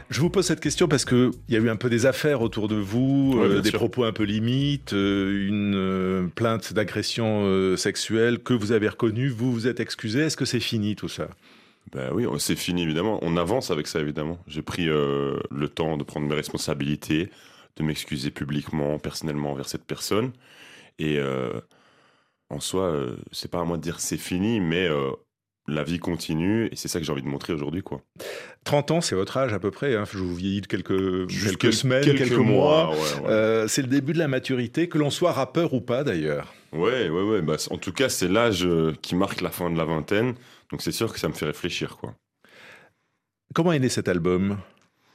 Je 0.09 0.21
vous 0.23 0.31
pose 0.31 0.47
cette 0.47 0.61
question 0.61 0.89
parce 0.89 1.05
qu'il 1.05 1.31
y 1.51 1.57
a 1.57 1.59
eu 1.59 1.69
un 1.69 1.77
peu 1.77 1.91
des 1.91 2.07
affaires 2.07 2.41
autour 2.41 2.69
de 2.69 2.77
vous, 2.77 3.35
Ouais, 3.37 3.45
euh, 3.47 3.61
des 3.61 3.69
sûr. 3.69 3.79
propos 3.79 4.05
un 4.05 4.13
peu 4.13 4.23
limites, 4.23 4.95
euh, 4.95 5.47
une 5.47 5.75
euh, 5.75 6.27
plainte 6.35 6.73
d'agression 6.73 7.77
sexuelle 7.77 8.39
que 8.39 8.55
vous 8.55 8.73
avez 8.73 8.89
reconnue, 8.89 9.29
vous 9.29 9.53
vous 9.53 9.67
êtes 9.67 9.79
excusé. 9.81 10.21
Est-ce 10.21 10.39
que 10.39 10.47
c'est 10.47 10.59
fini 10.61 10.97
tout 10.97 11.09
ça? 11.09 11.29
Ben 11.93 12.11
oui, 12.15 12.25
c'est 12.39 12.57
fini, 12.57 12.83
évidemment. 12.83 13.19
On 13.23 13.37
avance 13.37 13.71
avec 13.71 13.87
ça, 13.89 14.01
évidemment. 14.01 14.39
J'ai 14.47 14.63
pris 14.63 14.87
le 14.87 15.69
temps 15.75 15.97
de 15.99 16.05
prendre 16.05 16.27
mes 16.27 16.35
responsabilités, 16.35 17.31
de 17.77 17.83
m'excuser 17.83 18.31
publiquement, 18.31 18.99
personnellement 18.99 19.53
envers 19.53 19.69
cette 19.69 19.85
personne. 19.85 20.33
Et 20.99 21.19
en 22.49 22.61
soi, 22.61 22.95
c'est 23.33 23.51
pas 23.51 23.61
à 23.61 23.65
moi 23.65 23.77
de 23.77 23.83
dire 23.83 23.99
c'est 23.99 24.19
fini, 24.19 24.61
mais 24.61 24.89
la 25.75 25.83
vie 25.85 25.99
continue 25.99 26.67
et 26.73 26.77
c'est 26.77 26.89
ça 26.89 26.99
que 26.99 27.05
j'ai 27.07 27.13
envie 27.13 27.23
de 27.23 27.29
montrer 27.29 27.53
aujourd'hui, 27.53 27.83
quoi. 27.83 28.03
30 28.65 28.91
ans, 28.91 29.01
c'est 29.01 29.15
votre 29.15 29.37
âge 29.37 29.53
à 29.53 29.59
peu 29.59 29.71
près. 29.71 29.95
hein. 29.97 30.05
Je 30.11 30.19
vous 30.19 30.35
vieillis 30.35 30.61
de 30.61 30.67
quelques, 30.67 31.29
Juste 31.29 31.47
quelques 31.49 31.61
quel- 31.61 31.73
semaines, 31.73 32.05
quelques, 32.05 32.33
mois. 32.33 32.91
ouais, 32.91 32.97
ouais. 32.97 33.29
Euh, 33.31 33.69
c'est 33.69 33.83
le 33.83 33.89
début 33.89 34.13
de 34.13 34.19
la 34.19 34.29
maturité, 34.29 34.89
que 34.89 34.99
l'on 34.99 35.11
soit 35.11 35.33
rappeur 35.33 35.73
ou 35.75 35.81
pas 35.81 36.05
d'ailleurs. 36.05 36.53
Ouais, 36.73 37.09
ouais, 37.09 37.23
ouais. 37.23 37.43
Bah, 37.43 37.57
en 37.71 37.79
tout 37.79 37.93
cas, 37.93 38.09
c'est 38.09 38.29
l'âge 38.29 38.65
euh, 38.65 38.93
qui 39.03 39.15
marque 39.15 39.41
la 39.41 39.51
fin 39.51 39.71
de 39.71 39.77
la 39.79 39.85
vingtaine. 39.85 40.35
Donc 40.71 40.83
c'est 40.83 40.93
sûr 40.93 41.13
que 41.13 41.19
ça 41.19 41.29
me 41.29 41.33
fait 41.35 41.47
réfléchir, 41.47 41.97
quoi. 41.97 42.15
Comment 43.55 43.73
est 43.73 43.79
né 43.81 43.89
cet 43.89 44.09
album? 44.09 44.59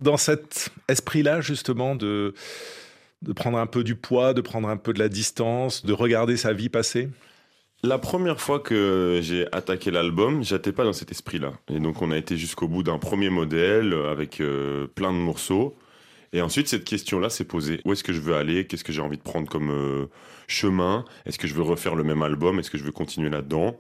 Dans 0.02 0.18
cet 0.18 0.70
esprit-là, 0.90 1.40
justement, 1.40 1.96
de, 1.96 2.34
de 3.22 3.32
prendre 3.34 3.58
un 3.58 3.66
peu 3.68 3.84
du 3.84 3.96
poids, 3.96 4.34
de 4.34 4.42
prendre 4.42 4.68
un 4.68 4.76
peu 4.78 4.92
de 4.92 5.00
la 5.00 5.08
distance, 5.08 5.86
de 5.86 5.94
regarder 5.94 6.36
sa 6.36 6.52
vie 6.52 6.68
passer? 6.70 7.08
La 7.86 8.00
première 8.00 8.42
fois 8.42 8.60
que 8.60 9.20
j'ai 9.22 9.46
attaqué 9.52 9.92
l'album, 9.92 10.44
j'étais 10.44 10.72
pas 10.72 10.84
dans 10.84 10.92
cet 10.92 11.12
esprit-là. 11.12 11.54
Et 11.70 11.80
donc 11.80 12.02
on 12.02 12.10
a 12.10 12.18
été 12.18 12.36
jusqu'au 12.36 12.68
bout 12.68 12.82
d'un 12.82 12.98
premier 12.98 13.30
modèle 13.30 13.94
euh, 13.94 14.12
avec 14.12 14.42
euh, 14.42 14.88
plein 14.88 15.14
de 15.14 15.20
morceaux. 15.20 15.78
Et 16.34 16.42
ensuite 16.42 16.68
cette 16.68 16.84
question-là 16.84 17.30
s'est 17.30 17.44
posée. 17.46 17.82
Où 17.86 17.94
est-ce 17.94 18.04
que 18.04 18.12
je 18.12 18.22
veux 18.22 18.34
aller? 18.34 18.66
Qu'est-ce 18.66 18.84
que 18.84 18.92
j'ai 18.92 19.02
envie 19.02 19.20
de 19.20 19.22
prendre 19.22 19.48
comme 19.48 19.70
euh, 19.70 20.08
chemin? 20.48 21.06
Est-ce 21.28 21.38
que 21.38 21.48
je 21.48 21.54
veux 21.54 21.62
refaire 21.62 21.94
le 21.94 22.04
même 22.04 22.24
album? 22.24 22.58
Est-ce 22.58 22.72
que 22.72 22.80
je 22.80 22.84
veux 22.84 22.92
continuer 22.92 23.30
là-dedans? 23.30 23.80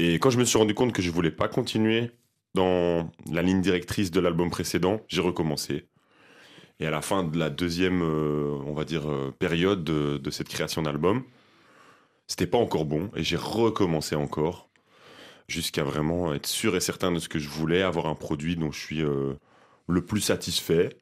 Et 0.00 0.14
quand 0.14 0.30
je 0.30 0.38
me 0.38 0.44
suis 0.44 0.58
rendu 0.58 0.74
compte 0.74 0.92
que 0.92 1.00
je 1.00 1.12
voulais 1.12 1.30
pas 1.30 1.46
continuer 1.46 2.10
dans 2.54 3.08
la 3.30 3.42
ligne 3.42 3.60
directrice 3.60 4.10
de 4.10 4.18
l'album 4.18 4.50
précédent, 4.50 5.00
j'ai 5.06 5.20
recommencé. 5.20 5.86
Et 6.80 6.86
à 6.88 6.90
la 6.90 7.02
fin 7.02 7.22
de 7.22 7.38
la 7.38 7.50
deuxième, 7.50 8.02
on 8.02 8.72
va 8.72 8.82
dire, 8.84 9.04
période 9.38 9.84
de, 9.84 10.18
de 10.18 10.30
cette 10.30 10.48
création 10.48 10.82
d'album, 10.82 11.22
c'était 12.26 12.46
pas 12.46 12.58
encore 12.58 12.84
bon 12.84 13.10
et 13.16 13.22
j'ai 13.22 13.36
recommencé 13.36 14.14
encore 14.14 14.68
jusqu'à 15.48 15.84
vraiment 15.84 16.32
être 16.32 16.46
sûr 16.46 16.76
et 16.76 16.80
certain 16.80 17.12
de 17.12 17.18
ce 17.18 17.28
que 17.28 17.38
je 17.38 17.48
voulais, 17.48 17.82
avoir 17.82 18.06
un 18.06 18.14
produit 18.14 18.56
dont 18.56 18.72
je 18.72 18.80
suis 18.80 19.02
euh, 19.02 19.34
le 19.88 20.04
plus 20.04 20.20
satisfait. 20.20 20.96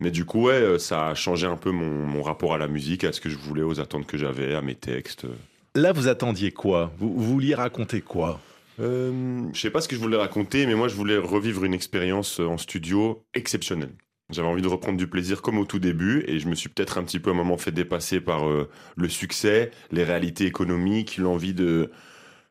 Mais 0.00 0.10
du 0.10 0.24
coup, 0.24 0.44
ouais, 0.44 0.54
euh, 0.54 0.78
ça 0.78 1.08
a 1.08 1.14
changé 1.14 1.46
un 1.46 1.56
peu 1.56 1.70
mon, 1.70 2.06
mon 2.06 2.22
rapport 2.22 2.54
à 2.54 2.58
la 2.58 2.68
musique, 2.68 3.04
à 3.04 3.12
ce 3.12 3.20
que 3.20 3.28
je 3.28 3.36
voulais, 3.36 3.62
aux 3.62 3.80
attentes 3.80 4.06
que 4.06 4.16
j'avais, 4.16 4.54
à 4.54 4.62
mes 4.62 4.74
textes. 4.74 5.26
Là, 5.74 5.92
vous 5.92 6.08
attendiez 6.08 6.52
quoi? 6.52 6.92
Vous, 6.98 7.12
vous 7.12 7.24
vouliez 7.24 7.54
raconter 7.54 8.00
quoi? 8.00 8.40
Euh, 8.80 9.48
je 9.52 9.60
sais 9.60 9.70
pas 9.70 9.80
ce 9.80 9.88
que 9.88 9.96
je 9.96 10.00
voulais 10.00 10.16
raconter, 10.16 10.66
mais 10.66 10.74
moi, 10.74 10.88
je 10.88 10.94
voulais 10.94 11.18
revivre 11.18 11.64
une 11.64 11.74
expérience 11.74 12.40
euh, 12.40 12.46
en 12.46 12.58
studio 12.58 13.24
exceptionnelle. 13.34 13.92
J'avais 14.30 14.48
envie 14.48 14.60
de 14.60 14.68
reprendre 14.68 14.98
du 14.98 15.06
plaisir 15.06 15.40
comme 15.40 15.58
au 15.58 15.64
tout 15.64 15.78
début, 15.78 16.22
et 16.26 16.38
je 16.38 16.48
me 16.48 16.54
suis 16.54 16.68
peut-être 16.68 16.98
un 16.98 17.04
petit 17.04 17.18
peu 17.18 17.30
à 17.30 17.32
un 17.32 17.36
moment 17.36 17.56
fait 17.56 17.72
dépasser 17.72 18.20
par 18.20 18.46
euh, 18.46 18.68
le 18.94 19.08
succès, 19.08 19.70
les 19.90 20.04
réalités 20.04 20.44
économiques, 20.44 21.16
l'envie 21.16 21.54
de 21.54 21.90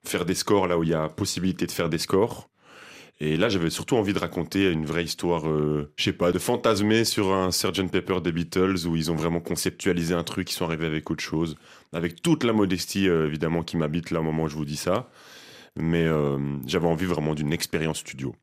faire 0.04 0.26
des 0.26 0.34
scores 0.34 0.68
là 0.68 0.80
où 0.80 0.84
il 0.84 0.90
y 0.90 0.96
a 0.96 1.08
possibilité 1.08 1.68
de 1.68 1.72
faire 1.72 1.90
des 1.90 2.00
scores. 2.00 2.50
Et 3.20 3.38
là, 3.38 3.50
j'avais 3.50 3.70
surtout 3.70 3.96
envie 3.96 4.14
de 4.14 4.20
raconter 4.20 4.72
une 4.72 4.86
vraie 4.88 5.04
histoire, 5.04 5.48
euh, 5.48 5.92
je 5.98 6.06
sais 6.06 6.14
pas, 6.14 6.32
de 6.32 6.40
fantasmer 6.40 7.06
sur 7.06 7.32
un 7.34 7.52
Sgt 7.52 7.92
Pepper 7.92 8.22
des 8.22 8.32
Beatles 8.32 8.88
où 8.88 8.96
ils 8.96 9.12
ont 9.12 9.16
vraiment 9.16 9.40
conceptualisé 9.40 10.16
un 10.16 10.24
truc, 10.24 10.52
ils 10.52 10.56
sont 10.56 10.66
arrivés 10.66 10.88
avec 10.88 11.12
autre 11.12 11.24
chose, 11.24 11.58
avec 11.94 12.24
toute 12.24 12.44
la 12.44 12.54
modestie 12.54 13.08
euh, 13.08 13.28
évidemment 13.28 13.62
qui 13.62 13.78
m'habite 13.78 14.10
là 14.10 14.22
au 14.22 14.24
moment 14.24 14.44
où 14.44 14.50
je 14.50 14.56
vous 14.56 14.66
dis 14.66 14.78
ça. 14.78 15.10
Mais 15.76 16.08
j'avais 16.66 16.88
envie 16.88 17.06
vraiment 17.06 17.36
d'une 17.36 17.54
expérience 17.54 18.00
studio. 18.00 18.36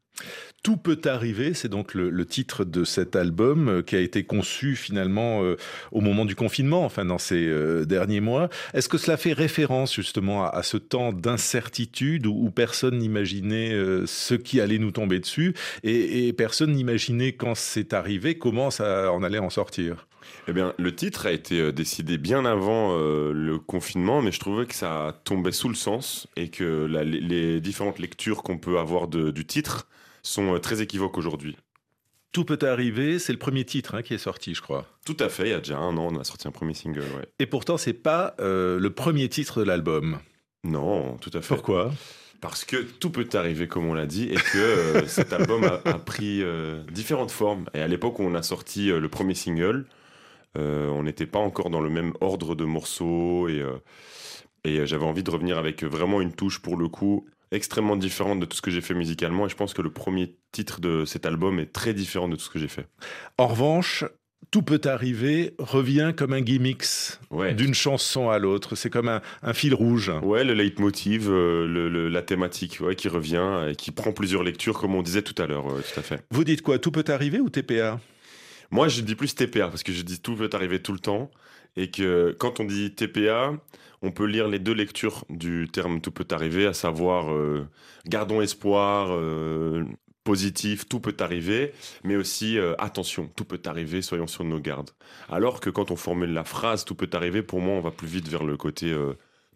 Tout 0.65 0.79
peut 0.79 1.01
arriver, 1.05 1.53
c'est 1.53 1.69
donc 1.69 1.93
le, 1.93 2.25
titre 2.25 2.65
de 2.65 2.85
cet 2.85 3.17
album 3.17 3.69
euh, 3.69 3.83
qui 3.83 3.97
a 3.97 4.01
été 4.01 4.25
conçu 4.25 4.77
finalement 4.77 5.45
euh, 5.45 5.59
au 5.93 6.01
moment 6.01 6.25
du 6.25 6.35
confinement, 6.35 6.87
enfin 6.87 7.05
dans 7.05 7.19
ces 7.19 7.47
euh, 7.47 7.85
derniers 7.85 8.21
mois. 8.21 8.49
Est-ce 8.73 8.89
que 8.89 8.97
cela 8.97 9.19
fait 9.19 9.35
référence 9.35 9.95
justement 9.95 10.47
à, 10.47 10.63
ce 10.63 10.79
temps 10.79 11.13
d'incertitude 11.13 12.27
où, 12.27 12.51
personne 12.51 12.97
n'imaginait 12.97 13.73
ce 14.07 14.35
qui 14.35 14.59
allait 14.59 14.79
nous 14.79 14.91
tomber 14.91 15.21
dessus 15.21 15.55
et, 15.83 16.33
personne 16.33 16.73
n'imaginait 16.73 17.33
quand 17.33 17.55
c'est 17.55 17.93
arrivé 17.93 18.39
comment 18.39 18.71
ça 18.71 19.13
on 19.13 19.23
allait 19.23 19.39
en 19.39 19.51
sortir? 19.51 20.07
Eh 20.49 20.53
bien, 20.55 20.73
le 20.79 20.95
titre 20.95 21.27
a 21.27 21.33
été 21.33 21.73
décidé 21.73 22.17
bien 22.17 22.47
avant 22.47 22.97
le 22.97 23.59
confinement, 23.59 24.23
mais 24.23 24.33
je 24.33 24.41
trouvais 24.41 24.65
que 24.67 24.75
ça 24.75 25.21
tombait 25.25 25.53
sous 25.53 25.69
le 25.69 25.75
sens 25.75 26.27
et 26.37 26.49
que 26.49 26.87
les, 26.87 27.61
différentes 27.61 27.99
lectures 27.99 28.43
qu'on 28.43 28.57
peut 28.57 28.79
avoir 28.79 29.09
du 29.09 29.45
titre 29.45 29.87
sont 30.25 30.55
euh, 30.55 30.59
très 30.59 30.83
équivoques 30.83 31.17
aujourd'hui. 31.17 31.57
Tout 32.33 32.45
peut 32.45 32.59
arriver, 32.63 33.21
c'est 33.21 33.33
le 33.33 33.39
premier 33.39 33.65
titre 33.65 33.95
hein, 33.95 34.03
qui 34.03 34.13
est 34.13 34.19
sorti, 34.19 34.55
je 34.55 34.61
crois. 34.61 34.87
Tout 35.07 35.17
à 35.21 35.29
fait, 35.29 35.45
il 35.45 35.51
y 35.51 35.55
a 35.55 35.61
déjà 35.61 35.79
un 35.79 35.97
an, 35.97 36.09
on 36.11 36.19
a 36.19 36.25
sorti 36.25 36.49
un 36.49 36.51
premier 36.51 36.75
single, 36.75 37.03
ouais. 37.03 37.29
Et 37.39 37.47
pourtant, 37.47 37.77
c'est 37.77 37.93
pas 37.93 38.35
euh, 38.41 38.81
le 38.81 38.91
premier 38.91 39.29
titre 39.29 39.61
de 39.61 39.65
l'album. 39.65 40.19
Non, 40.65 41.17
tout 41.19 41.31
à 41.33 41.41
fait. 41.43 41.55
Pourquoi? 41.55 41.93
Parce 42.41 42.65
que 42.65 42.79
tout 42.79 43.11
peut 43.11 43.29
arriver, 43.35 43.69
comme 43.69 43.87
on 43.87 43.95
l'a 43.95 44.07
dit, 44.07 44.25
et 44.25 44.35
que 44.35 44.59
euh, 44.59 45.07
cet 45.07 45.33
album 45.33 45.63
a, 45.63 45.81
a 45.89 45.95
pris 45.95 46.43
euh, 46.43 46.83
différentes 46.91 47.31
formes. 47.31 47.67
Et 47.73 47.79
à 47.79 47.87
l'époque 47.87 48.19
où 48.19 48.25
on 48.25 48.35
a 48.35 48.43
sorti 48.43 48.89
le 48.89 49.09
premier 49.09 49.35
single, 49.35 49.87
on 50.57 51.03
n'était 51.05 51.27
pas 51.27 51.39
encore 51.41 51.71
dans 51.71 51.81
le 51.81 51.91
même 51.91 52.15
ordre 52.21 52.57
de 52.57 52.65
morceaux, 52.65 53.49
et, 53.49 53.65
et 54.65 54.87
j'avais 54.87 55.05
envie 55.05 55.23
de 55.23 55.31
revenir 55.31 55.59
avec 55.59 55.85
vraiment 55.85 56.21
une 56.21 56.33
touche, 56.33 56.61
pour 56.61 56.77
le 56.77 56.89
coup, 56.89 57.27
extrêmement 57.55 57.97
différente 57.97 58.41
de 58.41 58.47
tout 58.47 58.57
ce 58.57 58.63
que 58.63 58.71
j'ai 58.71 58.81
fait 58.81 58.95
musicalement. 58.95 59.47
Et 59.47 59.49
je 59.49 59.57
pense 59.57 59.75
que 59.75 59.83
le 59.83 59.91
premier 59.91 60.37
titre 60.53 60.81
de 60.81 61.05
cet 61.05 61.27
album 61.27 61.59
est 61.59 61.73
très 61.73 61.95
différent 61.95 62.29
de 62.29 62.37
tout 62.37 62.43
ce 62.43 62.51
que 62.51 62.59
j'ai 62.59 62.69
fait. 62.69 62.87
En 63.39 63.47
revanche, 63.47 64.05
Tout 64.51 64.61
peut 64.63 64.81
arriver 64.85 65.55
revient 65.59 66.13
comme 66.17 66.33
un 66.35 66.43
gimmick 66.43 66.85
Ouais. 67.31 67.55
d'une 67.55 67.73
chanson 67.75 68.29
à 68.29 68.39
l'autre. 68.39 68.77
C'est 68.77 68.91
comme 68.91 69.09
un, 69.09 69.21
un 69.43 69.55
fil 69.55 69.75
rouge. 69.75 70.13
Ouais, 70.23 70.45
le 70.45 70.53
leitmotiv, 70.53 71.29
euh, 71.31 71.67
le- 71.67 71.89
le- 71.89 72.09
la 72.11 72.21
thématique 72.23 72.79
ouais, 72.81 72.95
qui 72.95 73.09
revient 73.09 73.69
et 73.71 73.75
qui 73.75 73.91
prend 73.91 74.13
plusieurs 74.13 74.43
lectures, 74.45 74.79
comme 74.79 74.95
on 74.95 75.03
disait 75.03 75.23
tout 75.23 75.35
à 75.43 75.47
l'heure, 75.47 75.65
ouais, 75.67 75.81
tout 75.83 75.99
à 75.99 76.03
fait. 76.03 76.23
Vous 76.31 76.45
dites 76.45 76.61
quoi? 76.63 76.79
Tout 76.79 76.93
peut 76.93 77.05
arriver 77.09 77.41
ou 77.41 77.49
TPA 77.49 77.99
Moi, 78.71 78.89
je 78.89 79.01
dis 79.01 79.15
plus 79.15 79.35
TPA 79.35 79.69
parce 79.69 79.83
que 79.83 79.93
je 79.93 80.03
dis 80.03 80.21
tout 80.21 80.37
peut 80.37 80.51
arriver 80.53 80.79
tout 80.81 80.93
le 80.93 80.99
temps 81.01 81.31
et 81.77 81.91
que 81.91 82.35
quand 82.39 82.61
on 82.61 82.65
dit 82.65 82.95
TPA, 82.95 83.53
on 84.03 84.11
peut 84.13 84.27
lire 84.27 84.49
les 84.49 84.59
deux 84.59 84.75
lectures 84.75 85.25
du 85.31 85.69
terme 85.73 86.01
tout 86.01 86.11
peut 86.11 86.27
arriver, 86.31 86.67
à 86.67 86.75
savoir 86.75 87.33
euh, 87.33 87.67
gardons 88.07 88.41
espoir, 88.43 89.09
euh, 89.11 89.85
positif, 90.25 90.89
tout 90.89 91.01
peut 91.01 91.17
arriver, 91.21 91.73
mais 92.03 92.17
aussi 92.17 92.59
euh, 92.59 92.75
attention, 92.79 93.31
tout 93.35 93.45
peut 93.45 93.61
arriver, 93.67 94.03
soyons 94.03 94.27
sur 94.27 94.45
nos 94.45 94.61
gardes. 94.61 94.91
Alors 95.29 95.61
que 95.61 95.71
quand 95.71 95.91
on 95.91 95.97
formule 95.97 96.33
la 96.33 96.45
phrase 96.45 96.85
tout 96.85 96.95
peut 96.95 97.11
arriver, 97.13 97.43
pour 97.43 97.61
moi, 97.61 97.75
on 97.75 97.81
va 97.81 97.91
plus 97.91 98.09
vite 98.09 98.29
vers 98.29 98.45
le 98.45 98.57
côté 98.57 98.95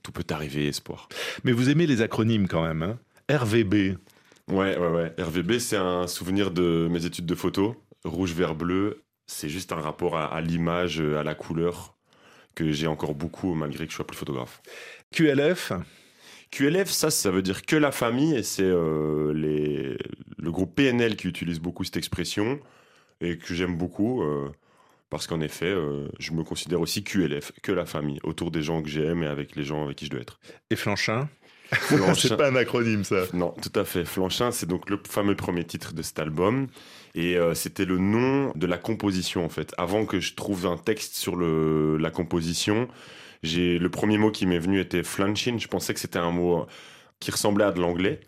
tout 0.02 0.12
peut 0.12 0.24
arriver, 0.30 0.68
espoir. 0.68 1.08
Mais 1.44 1.52
vous 1.52 1.68
aimez 1.70 1.86
les 1.86 2.00
acronymes 2.02 2.48
quand 2.48 2.62
même. 2.62 2.82
hein? 2.82 2.98
RVB. 3.30 3.98
Ouais, 4.50 4.78
ouais, 4.78 4.88
ouais. 4.88 5.12
RVB, 5.18 5.58
c'est 5.58 5.76
un 5.76 6.06
souvenir 6.06 6.50
de 6.50 6.88
mes 6.90 7.04
études 7.04 7.26
de 7.26 7.34
photo. 7.34 7.76
Rouge, 8.04 8.32
vert, 8.32 8.54
bleu, 8.54 9.02
c'est 9.26 9.50
juste 9.50 9.72
un 9.72 9.80
rapport 9.80 10.16
à, 10.16 10.26
à 10.26 10.40
l'image, 10.40 11.00
à 11.00 11.22
la 11.22 11.34
couleur, 11.34 11.97
que 12.54 12.70
j'ai 12.72 12.86
encore 12.86 13.14
beaucoup 13.14 13.54
malgré 13.54 13.84
que 13.86 13.90
je 13.92 13.96
sois 13.96 14.06
plus 14.06 14.16
photographe. 14.16 14.60
QLF. 15.12 15.72
QLF, 16.50 16.88
ça, 16.88 17.10
ça 17.10 17.30
veut 17.30 17.42
dire 17.42 17.62
que 17.62 17.76
la 17.76 17.92
famille, 17.92 18.34
et 18.34 18.42
c'est 18.42 18.62
euh, 18.64 19.32
les, 19.34 19.98
le 20.38 20.50
groupe 20.50 20.74
PNL 20.74 21.16
qui 21.16 21.28
utilise 21.28 21.60
beaucoup 21.60 21.84
cette 21.84 21.98
expression, 21.98 22.58
et 23.20 23.36
que 23.36 23.52
j'aime 23.54 23.76
beaucoup, 23.76 24.22
euh, 24.22 24.48
parce 25.10 25.26
qu'en 25.26 25.40
effet, 25.40 25.66
euh, 25.66 26.08
je 26.18 26.32
me 26.32 26.42
considère 26.44 26.80
aussi 26.80 27.04
QLF, 27.04 27.52
que 27.62 27.72
la 27.72 27.84
famille, 27.84 28.18
autour 28.22 28.50
des 28.50 28.62
gens 28.62 28.82
que 28.82 28.88
j'aime 28.88 29.22
et 29.22 29.26
avec 29.26 29.56
les 29.56 29.64
gens 29.64 29.84
avec 29.84 29.96
qui 29.98 30.06
je 30.06 30.10
dois 30.10 30.20
être. 30.20 30.38
Et 30.70 30.76
Flanchin. 30.76 31.28
Flanchin- 31.70 32.14
C'est 32.28 32.36
pas 32.38 32.48
un 32.50 32.56
acronyme 32.56 33.04
ça. 33.04 33.24
Non, 33.34 33.54
tout 33.62 33.78
à 33.78 33.84
fait. 33.84 34.06
Flanchin, 34.06 34.50
c'est 34.50 34.64
donc 34.66 34.88
le 34.88 34.98
fameux 35.06 35.34
premier 35.36 35.64
titre 35.64 35.92
de 35.92 36.00
cet 36.00 36.18
album. 36.18 36.68
Et 37.18 37.36
euh, 37.36 37.52
c'était 37.52 37.84
le 37.84 37.98
nom 37.98 38.52
de 38.54 38.64
la 38.68 38.78
composition, 38.78 39.44
en 39.44 39.48
fait. 39.48 39.74
Avant 39.76 40.06
que 40.06 40.20
je 40.20 40.34
trouve 40.34 40.66
un 40.66 40.76
texte 40.76 41.16
sur 41.16 41.36
la 41.36 42.10
composition, 42.12 42.86
j'ai 43.42 43.80
le 43.80 43.90
premier 43.90 44.18
mot 44.18 44.30
qui 44.30 44.46
m'est 44.46 44.60
venu 44.60 44.78
était 44.78 45.02
flanchin. 45.02 45.58
Je 45.58 45.66
pensais 45.66 45.92
que 45.92 45.98
c'était 45.98 46.20
un 46.20 46.30
mot 46.30 46.68
qui 47.18 47.32
ressemblait 47.32 47.64
à 47.64 47.72
de 47.72 47.80
l'anglais. 47.80 48.20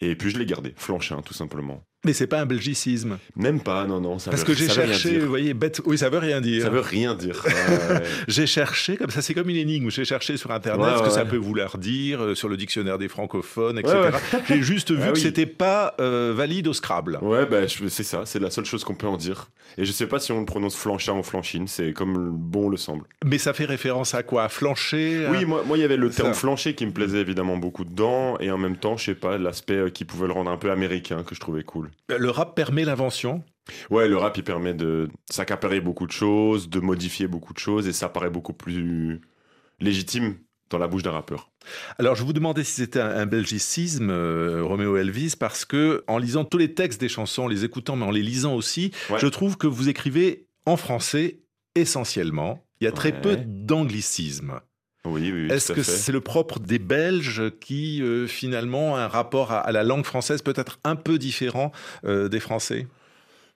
Et 0.00 0.16
puis 0.16 0.30
je 0.30 0.38
l'ai 0.38 0.46
gardé, 0.46 0.72
flanchin, 0.76 1.20
tout 1.20 1.34
simplement. 1.34 1.84
Mais 2.06 2.14
c'est 2.14 2.26
pas 2.26 2.40
un 2.40 2.46
belgicisme. 2.46 3.18
Même 3.36 3.60
pas, 3.60 3.86
non, 3.86 4.00
non. 4.00 4.18
Ça 4.18 4.30
Parce 4.30 4.42
veut- 4.42 4.46
que 4.46 4.58
j'ai 4.58 4.70
cherché, 4.70 5.18
vous 5.18 5.28
voyez, 5.28 5.52
bête. 5.52 5.82
Oui, 5.84 5.98
ça 5.98 6.08
veut 6.08 6.16
rien 6.18 6.40
dire. 6.40 6.62
Ça 6.62 6.70
veut 6.70 6.80
rien 6.80 7.14
dire. 7.14 7.44
J'ai 8.28 8.46
cherché, 8.46 8.96
comme 8.96 9.10
ça, 9.10 9.20
c'est 9.20 9.34
comme 9.34 9.50
une 9.50 9.56
énigme. 9.56 9.90
J'ai 9.90 10.06
cherché 10.06 10.36
sur 10.38 10.50
Internet 10.50 10.86
Ouais, 10.86 10.98
ce 10.98 11.02
que 11.02 11.10
ça 11.10 11.24
peut 11.26 11.36
vouloir 11.36 11.76
dire, 11.76 12.22
euh, 12.22 12.34
sur 12.34 12.48
le 12.48 12.56
dictionnaire 12.56 12.96
des 12.96 13.08
francophones, 13.08 13.78
etc. 13.78 13.94
Ouais, 14.32 14.40
J'ai 14.48 14.62
juste 14.62 14.92
vu 14.92 14.98
Ah 15.02 15.08
que 15.08 15.14
oui. 15.16 15.20
c'était 15.20 15.44
pas 15.46 15.94
euh, 16.00 16.32
valide 16.34 16.68
au 16.68 16.72
Scrabble. 16.72 17.18
Ouais, 17.20 17.44
bah, 17.44 17.58
c'est 17.88 18.02
ça, 18.02 18.22
c'est 18.24 18.38
la 18.38 18.50
seule 18.50 18.64
chose 18.64 18.82
qu'on 18.82 18.94
peut 18.94 19.06
en 19.06 19.18
dire. 19.18 19.50
Et 19.76 19.84
je 19.84 19.92
sais 19.92 20.06
pas 20.06 20.18
si 20.18 20.32
on 20.32 20.40
le 20.40 20.46
prononce 20.46 20.76
flanchin 20.76 21.12
ou 21.18 21.22
flanchine, 21.22 21.68
c'est 21.68 21.92
comme 21.92 22.30
bon 22.34 22.70
le 22.70 22.76
semble. 22.78 23.04
Mais 23.26 23.36
ça 23.38 23.52
fait 23.52 23.66
référence 23.66 24.14
à 24.14 24.22
quoi? 24.22 24.48
Flancher 24.48 25.26
à- 25.26 25.30
Oui, 25.32 25.44
moi, 25.44 25.62
moi, 25.66 25.76
il 25.76 25.80
y 25.82 25.84
avait 25.84 25.96
le 25.98 26.08
terme 26.10 26.32
flancher 26.34 26.74
qui 26.74 26.86
me 26.86 26.92
plaisait 26.92 27.18
évidemment 27.20 27.58
beaucoup 27.58 27.84
dedans, 27.84 28.38
et 28.40 28.50
en 28.50 28.58
même 28.58 28.76
temps, 28.76 28.96
je 28.96 29.04
sais 29.04 29.14
pas, 29.14 29.36
l'aspect 29.36 29.74
euh, 29.74 29.90
qui 29.90 30.04
pouvait 30.06 30.26
le 30.28 30.32
rendre 30.32 30.50
un 30.50 30.56
peu 30.56 30.70
américain 30.70 31.22
que 31.24 31.34
je 31.34 31.40
trouvais 31.40 31.62
cool. 31.62 31.89
Le 32.08 32.30
rap 32.30 32.54
permet 32.54 32.84
l'invention. 32.84 33.42
Ouais, 33.90 34.08
le 34.08 34.16
rap, 34.16 34.36
il 34.36 34.42
permet 34.44 34.74
de 34.74 35.08
s'accaparer 35.30 35.80
beaucoup 35.80 36.06
de 36.06 36.12
choses, 36.12 36.68
de 36.68 36.80
modifier 36.80 37.26
beaucoup 37.28 37.52
de 37.52 37.58
choses, 37.58 37.86
et 37.86 37.92
ça 37.92 38.08
paraît 38.08 38.30
beaucoup 38.30 38.52
plus 38.52 39.20
légitime 39.78 40.36
dans 40.70 40.78
la 40.78 40.86
bouche 40.88 41.02
d'un 41.02 41.10
rappeur. 41.10 41.50
Alors, 41.98 42.14
je 42.14 42.22
vous 42.24 42.32
demandais 42.32 42.64
si 42.64 42.72
c'était 42.72 43.00
un, 43.00 43.10
un 43.10 43.26
belgicisme, 43.26 44.10
euh, 44.10 44.62
Roméo 44.64 44.96
Elvis, 44.96 45.34
parce 45.38 45.64
que 45.64 46.04
en 46.06 46.18
lisant 46.18 46.44
tous 46.44 46.58
les 46.58 46.74
textes 46.74 47.00
des 47.00 47.08
chansons, 47.08 47.44
en 47.44 47.48
les 47.48 47.64
écoutant, 47.64 47.96
mais 47.96 48.04
en 48.06 48.10
les 48.10 48.22
lisant 48.22 48.54
aussi, 48.54 48.92
Ouais. 49.10 49.18
je 49.18 49.26
trouve 49.26 49.56
que 49.56 49.66
vous 49.66 49.88
écrivez 49.88 50.46
en 50.66 50.76
français 50.76 51.40
essentiellement. 51.74 52.64
Il 52.80 52.84
y 52.84 52.88
a 52.88 52.92
très 52.92 53.12
Ouais. 53.12 53.20
peu 53.20 53.36
d'anglicisme. 53.46 54.60
Oui, 55.06 55.32
oui, 55.32 55.44
oui, 55.44 55.50
Est-ce 55.50 55.72
que 55.72 55.82
c'est 55.82 56.12
le 56.12 56.20
propre 56.20 56.58
des 56.60 56.78
Belges 56.78 57.50
qui, 57.60 58.02
euh, 58.02 58.26
finalement, 58.26 58.92
ont 58.92 58.96
un 58.96 59.08
rapport 59.08 59.50
à, 59.50 59.60
à 59.60 59.72
la 59.72 59.82
langue 59.82 60.04
française 60.04 60.42
peut-être 60.42 60.78
un 60.84 60.94
peu 60.94 61.18
différent 61.18 61.72
euh, 62.04 62.28
des 62.28 62.40
Français? 62.40 62.86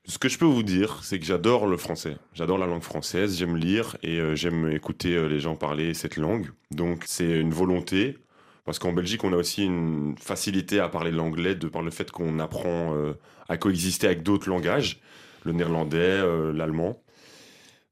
Ce 0.06 0.16
que 0.16 0.30
je 0.30 0.38
peux 0.38 0.46
vous 0.46 0.62
dire, 0.62 1.00
c'est 1.02 1.18
que 1.18 1.26
j'adore 1.26 1.66
le 1.66 1.76
français. 1.76 2.16
J'adore 2.32 2.56
la 2.56 2.66
langue 2.66 2.82
française, 2.82 3.36
j'aime 3.38 3.56
lire 3.56 3.96
et 4.02 4.20
euh, 4.20 4.34
j'aime 4.34 4.70
écouter 4.70 5.28
les 5.28 5.38
gens 5.38 5.54
parler 5.54 5.92
cette 5.92 6.16
langue. 6.16 6.48
Donc 6.70 7.04
c'est 7.06 7.40
une 7.40 7.52
volonté, 7.52 8.16
parce 8.64 8.78
qu'en 8.78 8.92
Belgique, 8.94 9.22
on 9.22 9.32
a 9.34 9.36
aussi 9.36 9.64
une 9.64 10.14
facilité 10.18 10.80
à 10.80 10.88
parler 10.88 11.10
l'anglais 11.10 11.54
de 11.54 11.68
par 11.68 11.82
le 11.82 11.90
fait 11.90 12.10
qu'on 12.10 12.38
apprend 12.38 12.94
à 13.48 13.56
coexister 13.58 14.06
avec 14.06 14.22
d'autres 14.22 14.48
langages, 14.48 15.00
le 15.44 15.52
néerlandais, 15.52 16.22
l'allemand. 16.52 17.02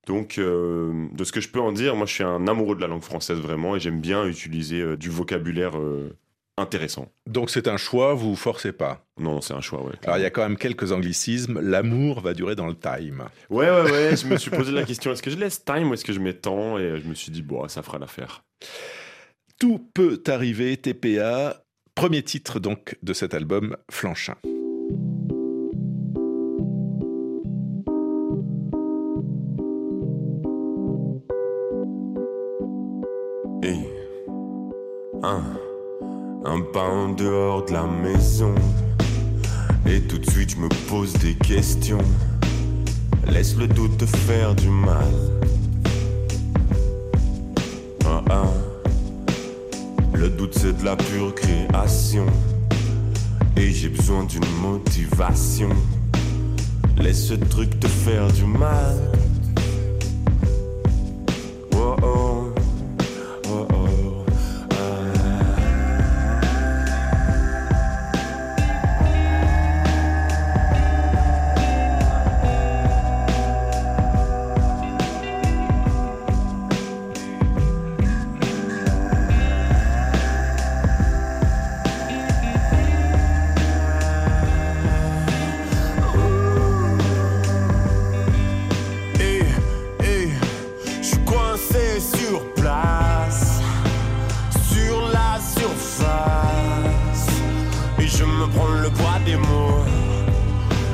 Donc, 0.07 0.39
euh, 0.39 1.09
de 1.13 1.25
ce 1.25 1.33
que 1.33 1.41
je 1.41 1.49
peux 1.49 1.61
en 1.61 1.73
dire, 1.73 1.95
moi 1.95 2.07
je 2.07 2.15
suis 2.15 2.25
un 2.25 2.49
amoureux 2.49 2.75
de 2.75 2.81
la 2.81 2.89
langue 2.89 3.03
française 3.03 3.39
vraiment 3.39 3.77
et 3.77 3.81
j'aime 3.81 4.01
bien 4.01 4.27
utiliser 4.27 4.81
euh, 4.81 4.97
du 4.97 5.11
vocabulaire 5.11 5.79
euh, 5.79 6.17
intéressant. 6.59 7.09
Donc 7.29 7.51
c'est 7.51 7.69
un 7.69 7.77
choix, 7.77 8.15
vous 8.15 8.31
vous 8.31 8.37
forcez 8.37 8.73
pas? 8.73 9.05
Non, 9.19 9.41
c'est 9.41 9.55
un 9.55 9.61
choix, 9.61 9.85
ouais. 9.85 9.95
Alors 10.05 10.19
il 10.19 10.23
y 10.23 10.27
a 10.27 10.31
quand 10.31 10.43
même 10.43 10.57
quelques 10.57 10.91
anglicismes. 10.91 11.61
L'amour 11.61 12.21
va 12.21 12.35
durer 12.35 12.57
dans 12.57 12.67
le 12.67 12.75
time. 12.75 13.25
Ouais, 13.49 13.71
ouais, 13.71 13.91
ouais. 13.91 14.17
je 14.17 14.27
me 14.27 14.37
suis 14.37 14.51
posé 14.51 14.73
la 14.73 14.83
question 14.83 15.13
est-ce 15.13 15.23
que 15.23 15.31
je 15.31 15.37
laisse 15.37 15.65
time 15.65 15.91
ou 15.91 15.95
est-ce 15.95 16.05
que 16.05 16.13
je 16.13 16.21
mets 16.21 16.35
temps? 16.35 16.79
Et 16.79 17.01
je 17.01 17.07
me 17.07 17.15
suis 17.15 17.31
dit, 17.31 17.43
bon, 17.43 17.69
ça 17.69 17.83
fera 17.83 17.99
l'affaire. 17.99 18.45
Tout 19.61 19.89
peut 19.95 20.21
arriver, 20.27 20.77
TPA. 20.77 21.63
Premier 21.95 22.23
titre 22.23 22.59
donc 22.59 22.97
de 23.03 23.13
cet 23.13 23.35
album, 23.35 23.77
Flanchin. 23.91 24.35
Un, 35.25 35.41
un 36.45 36.61
pas 36.73 36.83
en 36.83 37.11
dehors 37.11 37.65
de 37.67 37.73
la 37.73 37.87
maison. 37.87 38.57
Et 39.87 40.01
tout 40.01 40.19
de 40.19 40.29
suite, 40.29 40.51
je 40.51 40.57
me 40.57 40.69
pose 40.89 41.13
des 41.13 41.35
questions. 41.35 42.03
Laisse 43.29 43.57
le 43.57 43.69
doute 43.69 43.99
te 43.99 44.07
faire 44.07 44.53
du 44.57 44.69
mal. 44.69 45.13
Ah, 48.05 48.23
ah. 48.31 48.43
Le 50.13 50.29
doute, 50.29 50.59
c'est 50.59 50.77
de 50.77 50.85
la 50.85 50.97
pure 50.97 51.33
création. 51.37 52.27
Et 53.57 53.71
j'ai 53.71 53.91
besoin 53.91 54.25
d'une 54.25 54.49
motivation. 54.61 55.71
Laisse 56.97 57.29
ce 57.29 57.35
truc 57.35 57.79
te 57.79 57.87
faire 57.87 58.27
du 58.33 58.45
mal. 58.45 58.97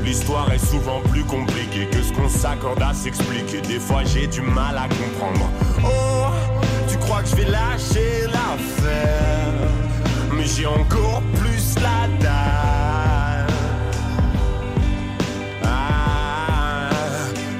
L'histoire 0.08 0.50
est 0.52 0.58
souvent 0.58 1.00
plus 1.10 1.24
compliquée 1.24 1.86
que 1.90 2.02
ce 2.02 2.12
qu'on 2.12 2.28
s'accorde 2.28 2.82
à 2.82 2.94
s'expliquer. 2.94 3.60
Des 3.60 3.78
fois 3.78 4.02
j'ai 4.04 4.26
du 4.26 4.40
mal 4.40 4.76
à 4.76 4.88
comprendre. 4.88 5.50
Oh, 5.84 6.26
tu 6.88 6.96
crois 6.98 7.22
que 7.22 7.28
je 7.28 7.36
vais 7.36 7.50
lâcher 7.50 8.26
l'affaire, 8.26 9.68
mais 10.32 10.46
j'ai 10.46 10.66
encore 10.66 11.22
plus 11.34 11.74
la 11.76 12.08
dalle. 12.22 13.46
Ah, 15.64 16.88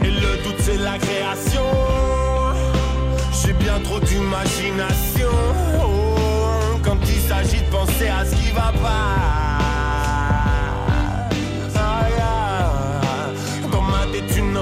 et 0.02 0.10
le 0.10 0.42
doute 0.42 0.60
c'est 0.60 0.78
la 0.78 0.98
création. 0.98 1.68
J'ai 3.42 3.52
bien 3.52 3.78
trop 3.84 4.00
d'imagination 4.00 5.34
oh, 5.82 6.78
quand 6.82 6.98
il 7.02 7.20
s'agit 7.20 7.62
de 7.62 7.70
penser 7.70 8.08
à 8.08 8.24
ce 8.24 8.34
qui 8.34 8.50
va 8.52 8.72
pas. 8.82 9.37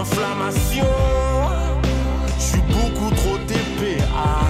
Inflammation. 0.06 0.86
Je 2.38 2.42
suis 2.42 2.60
beaucoup 2.60 3.14
trop 3.14 3.36
TPA. 3.46 4.40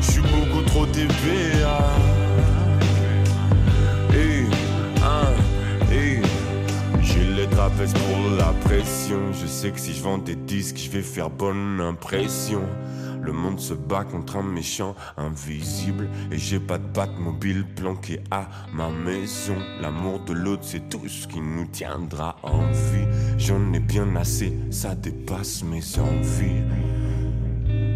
Je 0.00 0.10
suis 0.10 0.22
beaucoup 0.22 0.62
trop 0.62 0.86
TPA. 0.86 1.78
Hey, 4.12 4.46
hein, 5.02 5.32
hey. 5.90 6.22
J'ai 7.00 7.24
les 7.24 7.46
trapèzes 7.46 7.94
pour 7.94 8.36
la 8.36 8.52
pression. 8.64 9.32
Je 9.40 9.46
sais 9.46 9.70
que 9.70 9.80
si 9.80 9.94
je 9.94 10.02
vends 10.02 10.18
des 10.18 10.36
disques, 10.36 10.78
je 10.78 10.90
vais 10.90 11.02
faire 11.02 11.30
bonne 11.30 11.80
impression. 11.80 12.62
Le 13.22 13.32
monde 13.32 13.60
se 13.60 13.74
bat 13.74 14.04
contre 14.04 14.36
un 14.36 14.42
méchant 14.42 14.94
invisible. 15.16 16.08
Et 16.30 16.38
j'ai 16.38 16.60
pas 16.60 16.78
de 16.78 16.86
patte 16.86 17.18
mobile 17.18 17.64
planquée 17.76 18.20
à 18.30 18.48
ma 18.72 18.88
maison. 18.90 19.56
L'amour 19.80 20.20
de 20.20 20.32
l'autre, 20.32 20.64
c'est 20.64 20.88
tout 20.88 21.08
ce 21.08 21.26
qui 21.26 21.40
nous 21.40 21.66
tiendra 21.66 22.36
en 22.42 22.66
vie. 22.70 23.06
J'en 23.38 23.72
ai 23.72 23.80
bien 23.80 24.16
assez, 24.16 24.56
ça 24.70 24.94
dépasse 24.94 25.62
mes 25.64 25.82
envies. 25.98 26.62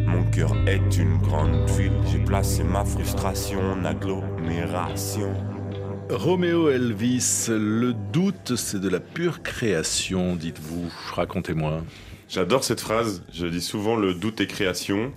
Mon 0.07 0.25
cœur 0.31 0.55
est 0.67 0.99
une 0.99 1.19
grande 1.19 1.69
ville. 1.71 1.93
J'ai 2.11 2.19
placé 2.19 2.65
ma 2.65 2.85
frustration 2.85 3.61
en 3.73 3.85
agglomération. 3.85 5.33
Roméo 6.11 6.69
Elvis, 6.69 7.47
le 7.49 7.95
doute, 8.13 8.57
c'est 8.57 8.81
de 8.81 8.89
la 8.91 9.01
pure 9.01 9.43
création, 9.43 10.37
dites-vous. 10.37 10.91
Racontez-moi. 11.15 11.83
J'adore 12.33 12.65
cette 12.65 12.81
phrase. 12.81 13.23
Je 13.31 13.47
dis 13.47 13.61
souvent 13.61 13.95
le 13.95 14.15
doute 14.15 14.41
est 14.41 14.47
création, 14.47 15.13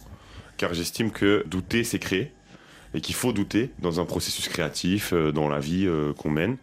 car 0.57 0.73
j'estime 0.73 1.11
que 1.11 1.45
douter, 1.47 1.85
c'est 1.85 1.97
créer. 1.97 2.33
Et 2.93 2.99
qu'il 2.99 3.15
faut 3.15 3.31
douter 3.31 3.71
dans 3.79 4.01
un 4.01 4.05
processus 4.05 4.49
créatif, 4.49 5.13
euh, 5.13 5.31
dans 5.31 5.47
la 5.47 5.59
vie 5.59 5.85
euh, 5.87 6.11
qu'on 6.11 6.29
mène. 6.29 6.57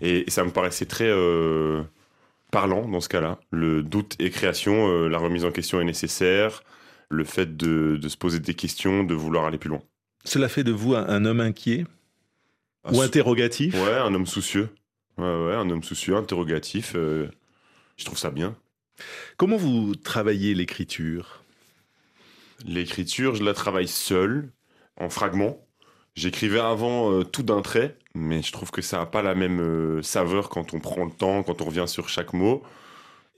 Et, 0.00 0.24
ça 0.28 0.44
me 0.44 0.50
paraissait 0.50 0.86
très 0.86 1.08
euh, 1.08 1.82
parlant 2.50 2.88
dans 2.88 3.00
ce 3.00 3.10
cas-là. 3.10 3.38
Le 3.50 3.82
doute 3.82 4.16
est 4.18 4.30
création, 4.30 4.88
euh, 4.88 5.08
la 5.08 5.18
remise 5.18 5.44
en 5.44 5.50
question 5.50 5.78
est 5.78 5.84
nécessaire, 5.84 6.62
le 7.10 7.24
fait 7.24 7.58
de, 7.58 7.98
de 8.00 8.08
se 8.08 8.16
poser 8.16 8.40
des 8.40 8.54
questions, 8.54 9.04
de 9.04 9.14
vouloir 9.14 9.44
aller 9.44 9.58
plus 9.58 9.68
loin. 9.70 9.82
Cela 10.24 10.48
fait 10.48 10.64
de 10.64 10.72
vous 10.72 10.94
un, 10.94 11.06
un 11.06 11.26
homme 11.26 11.40
inquiet 11.40 11.84
Un 12.84 12.94
ou 12.94 13.02
interrogatif? 13.02 13.74
Ouais, 13.74 13.98
un 13.98 14.14
homme 14.14 14.26
soucieux. 14.26 14.70
Ouais, 15.18 15.24
ouais, 15.24 15.54
un 15.54 15.68
homme 15.68 15.82
soucieux, 15.82 16.16
interrogatif. 16.16 16.94
euh, 16.96 17.28
je 17.98 18.06
trouve 18.06 18.18
ça 18.18 18.30
bien. 18.30 18.56
Comment 19.36 19.56
vous 19.56 19.94
travaillez 19.94 20.54
l'écriture? 20.54 21.42
L'écriture, 22.64 23.34
je 23.34 23.42
la 23.42 23.54
travaille 23.54 23.88
seule, 23.88 24.52
en 24.96 25.08
fragments. 25.08 25.66
J'écrivais 26.14 26.60
avant 26.60 27.10
euh, 27.10 27.24
tout 27.24 27.42
d'un 27.42 27.62
trait, 27.62 27.96
mais 28.14 28.42
je 28.42 28.52
trouve 28.52 28.70
que 28.70 28.82
ça 28.82 28.98
n'a 28.98 29.06
pas 29.06 29.22
la 29.22 29.34
même 29.34 29.60
euh, 29.60 30.02
saveur 30.02 30.48
quand 30.48 30.74
on 30.74 30.80
prend 30.80 31.04
le 31.04 31.10
temps, 31.10 31.42
quand 31.42 31.62
on 31.62 31.64
revient 31.64 31.88
sur 31.88 32.08
chaque 32.08 32.34
mot. 32.34 32.62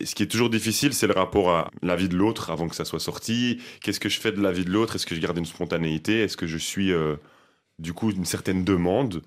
Et 0.01 0.07
ce 0.07 0.17
qui 0.17 0.25
est 0.25 0.27
toujours 0.27 0.51
difficile, 0.51 0.93
c'est 0.93 1.07
le 1.07 1.15
rapport 1.15 1.51
à 1.51 1.71
la 1.83 1.95
vie 1.95 2.09
de 2.09 2.17
l'autre 2.17 2.51
avant 2.51 2.67
que 2.67 2.75
ça 2.75 2.85
soit 2.85 2.99
sorti. 3.01 3.63
Qu'est-ce 3.81 4.01
que 4.01 4.09
je 4.09 4.19
fais 4.19 4.33
de 4.33 4.43
la 4.43 4.51
vie 4.51 4.65
de 4.65 4.71
l'autre? 4.71 4.97
Est-ce 4.97 5.07
que 5.07 5.15
je 5.15 5.21
garde 5.21 5.39
une 5.39 5.47
spontanéité? 5.47 6.21
Est-ce 6.21 6.37
que 6.37 6.49
je 6.49 6.59
suis 6.59 6.93
euh, 6.93 7.17
du 7.79 7.93
coup 7.93 8.11
une 8.11 8.25
certaine 8.25 8.65
demande? 8.65 9.23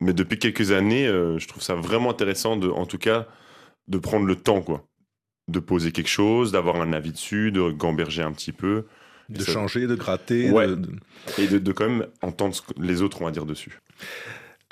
Mais 0.00 0.12
depuis 0.12 0.38
quelques 0.38 0.72
années, 0.72 1.06
je 1.06 1.48
trouve 1.48 1.62
ça 1.62 1.74
vraiment 1.74 2.10
intéressant, 2.10 2.58
de, 2.58 2.68
en 2.68 2.84
tout 2.84 2.98
cas, 2.98 3.26
de 3.88 3.96
prendre 3.96 4.26
le 4.26 4.36
temps, 4.36 4.60
quoi. 4.60 4.86
De 5.48 5.60
poser 5.60 5.92
quelque 5.92 6.08
chose, 6.08 6.50
d'avoir 6.50 6.76
un 6.80 6.92
avis 6.92 7.12
dessus, 7.12 7.52
de 7.52 7.70
gamberger 7.70 8.22
un 8.22 8.32
petit 8.32 8.50
peu. 8.52 8.84
De 9.28 9.40
Ça- 9.42 9.52
changer, 9.52 9.86
de 9.86 9.94
gratter 9.94 10.50
Ouais. 10.50 10.66
de- 10.66 10.80
Et 11.38 11.46
de, 11.46 11.58
de 11.58 11.72
quand 11.72 11.88
même 11.88 12.06
entendre 12.22 12.54
ce 12.54 12.62
que 12.62 12.72
les 12.80 13.02
autres 13.02 13.22
ont 13.22 13.26
à 13.26 13.30
dire 13.30 13.46
dessus. 13.46 13.80